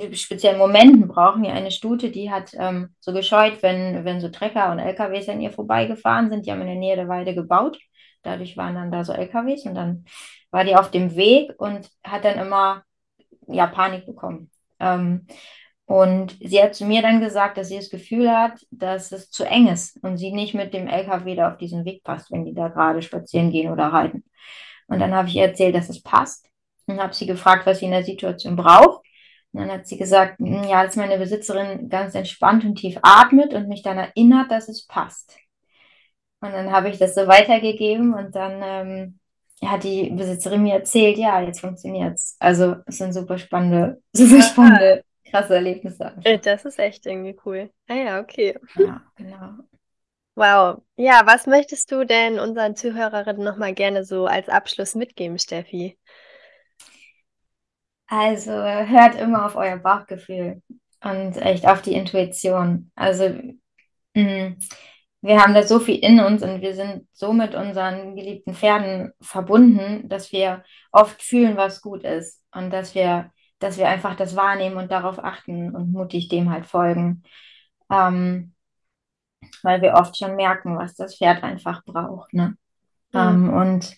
in 0.02 0.14
speziellen 0.14 0.58
Momenten 0.58 1.08
brauchen. 1.08 1.42
Wie 1.42 1.48
eine 1.48 1.70
Stute, 1.70 2.10
die 2.10 2.30
hat 2.30 2.52
ähm, 2.54 2.94
so 3.00 3.12
gescheut, 3.12 3.62
wenn, 3.62 4.04
wenn 4.04 4.20
so 4.20 4.28
Trecker 4.28 4.72
und 4.72 4.78
LKWs 4.78 5.28
an 5.28 5.40
ihr 5.40 5.50
vorbeigefahren 5.50 6.30
sind. 6.30 6.46
Die 6.46 6.52
haben 6.52 6.60
in 6.60 6.66
der 6.66 6.76
Nähe 6.76 6.96
der 6.96 7.08
Weide 7.08 7.34
gebaut. 7.34 7.78
Dadurch 8.22 8.56
waren 8.56 8.74
dann 8.74 8.90
da 8.90 9.04
so 9.04 9.12
LKWs 9.12 9.64
und 9.64 9.74
dann 9.74 10.04
war 10.50 10.64
die 10.64 10.76
auf 10.76 10.90
dem 10.90 11.14
Weg 11.16 11.52
und 11.58 11.88
hat 12.04 12.24
dann 12.24 12.38
immer 12.38 12.82
ja, 13.46 13.66
Panik 13.66 14.06
bekommen. 14.06 14.50
Ähm, 14.78 15.26
und 15.86 16.36
sie 16.40 16.62
hat 16.62 16.74
zu 16.74 16.84
mir 16.84 17.02
dann 17.02 17.20
gesagt, 17.20 17.56
dass 17.58 17.68
sie 17.68 17.76
das 17.76 17.90
Gefühl 17.90 18.30
hat, 18.30 18.60
dass 18.70 19.10
es 19.10 19.30
zu 19.30 19.44
eng 19.44 19.68
ist 19.68 20.02
und 20.04 20.18
sie 20.18 20.32
nicht 20.32 20.54
mit 20.54 20.72
dem 20.72 20.86
LKW 20.86 21.34
da 21.34 21.50
auf 21.50 21.56
diesen 21.56 21.84
Weg 21.84 22.04
passt, 22.04 22.30
wenn 22.30 22.44
die 22.44 22.54
da 22.54 22.68
gerade 22.68 23.02
spazieren 23.02 23.50
gehen 23.50 23.72
oder 23.72 23.86
reiten. 23.86 24.24
Und 24.86 25.00
dann 25.00 25.14
habe 25.14 25.28
ich 25.28 25.36
ihr 25.36 25.44
erzählt, 25.44 25.74
dass 25.74 25.88
es 25.88 26.02
passt 26.02 26.49
und 26.90 27.00
habe 27.00 27.14
sie 27.14 27.26
gefragt, 27.26 27.66
was 27.66 27.78
sie 27.78 27.86
in 27.86 27.92
der 27.92 28.04
Situation 28.04 28.56
braucht. 28.56 29.04
Und 29.52 29.60
dann 29.60 29.70
hat 29.72 29.86
sie 29.86 29.96
gesagt, 29.98 30.38
hm, 30.38 30.64
ja, 30.64 30.84
dass 30.84 30.96
meine 30.96 31.18
Besitzerin 31.18 31.88
ganz 31.88 32.14
entspannt 32.14 32.64
und 32.64 32.76
tief 32.76 32.98
atmet 33.02 33.52
und 33.54 33.68
mich 33.68 33.82
dann 33.82 33.98
erinnert, 33.98 34.50
dass 34.50 34.68
es 34.68 34.86
passt. 34.86 35.36
Und 36.40 36.52
dann 36.52 36.72
habe 36.72 36.88
ich 36.88 36.98
das 36.98 37.14
so 37.14 37.26
weitergegeben 37.26 38.14
und 38.14 38.34
dann 38.34 38.62
ähm, 38.62 39.18
hat 39.68 39.84
die 39.84 40.10
Besitzerin 40.10 40.62
mir 40.62 40.74
erzählt, 40.74 41.18
ja, 41.18 41.40
jetzt 41.40 41.60
funktioniert 41.60 42.14
es. 42.14 42.36
Also 42.38 42.76
es 42.86 42.98
sind 42.98 43.12
super 43.12 43.36
spannende, 43.38 44.00
super 44.12 44.42
spannende, 44.42 45.04
krasse 45.30 45.56
Erlebnisse. 45.56 46.06
Einfach. 46.16 46.40
Das 46.42 46.64
ist 46.64 46.78
echt 46.78 47.06
irgendwie 47.06 47.36
cool. 47.44 47.70
Ah 47.88 47.94
ja, 47.94 48.20
okay. 48.20 48.56
Ja, 48.76 49.02
genau. 49.16 49.52
Wow. 50.34 50.80
Ja, 50.96 51.22
was 51.26 51.46
möchtest 51.46 51.92
du 51.92 52.06
denn 52.06 52.38
unseren 52.38 52.74
Zuhörerinnen 52.74 53.44
nochmal 53.44 53.74
gerne 53.74 54.04
so 54.04 54.24
als 54.26 54.48
Abschluss 54.48 54.94
mitgeben, 54.94 55.38
Steffi? 55.38 55.98
Also 58.10 58.50
hört 58.50 59.14
immer 59.14 59.46
auf 59.46 59.54
euer 59.54 59.76
Bauchgefühl 59.76 60.60
und 61.00 61.36
echt 61.36 61.66
auf 61.68 61.80
die 61.80 61.94
Intuition. 61.94 62.90
Also 62.96 63.28
mh, 64.14 64.48
mm, 64.48 64.58
wir 65.22 65.40
haben 65.40 65.54
da 65.54 65.62
so 65.62 65.78
viel 65.78 65.96
in 66.02 66.18
uns 66.18 66.42
und 66.42 66.60
wir 66.60 66.74
sind 66.74 67.06
so 67.12 67.32
mit 67.32 67.54
unseren 67.54 68.16
geliebten 68.16 68.54
Pferden 68.54 69.12
verbunden, 69.20 70.08
dass 70.08 70.32
wir 70.32 70.64
oft 70.90 71.22
fühlen, 71.22 71.56
was 71.56 71.82
gut 71.82 72.02
ist 72.02 72.42
und 72.52 72.70
dass 72.72 72.96
wir, 72.96 73.30
dass 73.60 73.78
wir 73.78 73.88
einfach 73.88 74.16
das 74.16 74.34
wahrnehmen 74.34 74.76
und 74.76 74.90
darauf 74.90 75.22
achten 75.22 75.74
und 75.76 75.92
mutig 75.92 76.28
dem 76.28 76.50
halt 76.50 76.66
folgen. 76.66 77.22
Ähm, 77.92 78.54
weil 79.62 79.82
wir 79.82 79.94
oft 79.94 80.16
schon 80.16 80.34
merken, 80.34 80.76
was 80.76 80.96
das 80.96 81.16
Pferd 81.16 81.44
einfach 81.44 81.84
braucht. 81.84 82.32
Ne? 82.32 82.56
Mhm. 83.12 83.18
Ähm, 83.20 83.54
und 83.54 83.96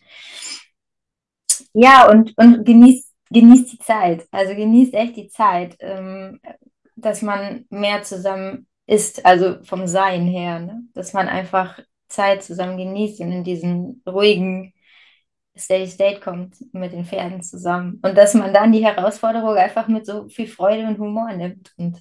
ja, 1.73 2.11
und, 2.11 2.37
und 2.37 2.67
genießt 2.67 3.12
genießt 3.33 3.73
die 3.73 3.79
Zeit. 3.79 4.27
Also 4.31 4.55
genießt 4.55 4.95
echt 4.95 5.17
die 5.17 5.29
Zeit, 5.29 5.77
ähm, 5.81 6.41
dass 6.97 7.23
man 7.23 7.67
mehr 7.71 8.03
zusammen 8.03 8.67
ist, 8.87 9.25
also 9.25 9.63
vom 9.65 9.87
Sein 9.87 10.27
her, 10.27 10.61
ne? 10.61 10.83
dass 10.95 11.13
man 11.13 11.29
einfach 11.29 11.81
Zeit 12.09 12.43
zusammen 12.43 12.77
genießt 12.77 13.21
und 13.21 13.33
in 13.33 13.45
diesen 13.45 14.03
ruhigen 14.07 14.75
Steady 15.57 15.87
State 15.89 16.21
kommt 16.21 16.57
mit 16.73 16.93
den 16.93 17.05
Pferden 17.05 17.43
zusammen. 17.43 18.01
Und 18.03 18.17
dass 18.17 18.35
man 18.35 18.55
dann 18.55 18.73
die 18.73 18.85
Herausforderung 18.85 19.57
einfach 19.57 19.89
mit 19.89 20.07
so 20.07 20.29
viel 20.29 20.47
Freude 20.47 20.87
und 20.87 20.99
Humor 20.99 21.33
nimmt 21.33 21.73
und, 21.77 22.01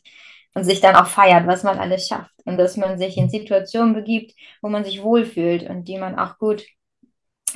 und 0.53 0.63
sich 0.63 0.79
dann 0.81 0.95
auch 0.95 1.07
feiert, 1.07 1.47
was 1.47 1.63
man 1.63 1.79
alles 1.79 2.07
schafft. 2.07 2.33
Und 2.45 2.57
dass 2.57 2.77
man 2.77 2.97
sich 2.97 3.17
in 3.17 3.29
Situationen 3.29 3.93
begibt, 3.93 4.33
wo 4.61 4.69
man 4.69 4.85
sich 4.85 5.03
wohlfühlt 5.03 5.69
und 5.69 5.85
die 5.87 5.97
man 5.97 6.17
auch 6.17 6.37
gut 6.37 6.65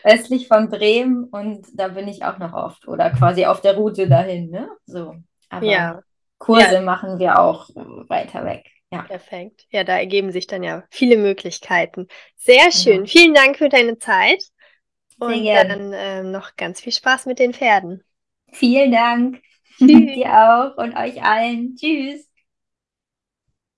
Östlich 0.04 0.48
von 0.48 0.70
Bremen 0.70 1.26
und 1.26 1.68
da 1.74 1.90
bin 1.90 2.08
ich 2.08 2.24
auch 2.24 2.38
noch 2.38 2.54
oft 2.54 2.88
oder 2.88 3.10
quasi 3.10 3.46
auf 3.46 3.60
der 3.62 3.76
Route 3.76 4.08
dahin, 4.08 4.50
ne? 4.50 4.70
So. 4.86 5.16
Aber 5.50 5.66
ja. 5.66 6.02
Kurse 6.38 6.76
ja. 6.76 6.82
machen 6.82 7.20
wir 7.20 7.40
auch 7.40 7.68
weiter 8.08 8.46
weg. 8.46 8.72
Ja. 8.92 9.04
Perfekt. 9.04 9.68
Ja, 9.70 9.84
da 9.84 9.98
ergeben 9.98 10.32
sich 10.32 10.48
dann 10.48 10.64
ja 10.64 10.84
viele 10.90 11.18
Möglichkeiten. 11.18 12.08
Sehr 12.38 12.72
schön. 12.72 13.02
Ja. 13.02 13.06
Vielen 13.06 13.34
Dank 13.34 13.58
für 13.58 13.70
deine 13.70 13.98
Zeit. 13.98 14.42
Sehr 14.42 15.28
und 15.28 15.44
gern. 15.44 15.70
dann 15.70 15.94
ähm, 15.94 16.32
noch 16.32 16.56
ganz 16.56 16.80
viel 16.82 16.94
Spaß 16.94 17.26
mit 17.26 17.40
den 17.40 17.54
Pferden. 17.54 18.04
Vielen 18.52 18.92
Dank. 18.92 19.42
Tschüss. 19.86 20.12
Dir 20.14 20.28
auch 20.34 20.78
und 20.78 20.96
euch 20.96 21.22
allen. 21.24 21.76
Tschüss. 21.76 22.29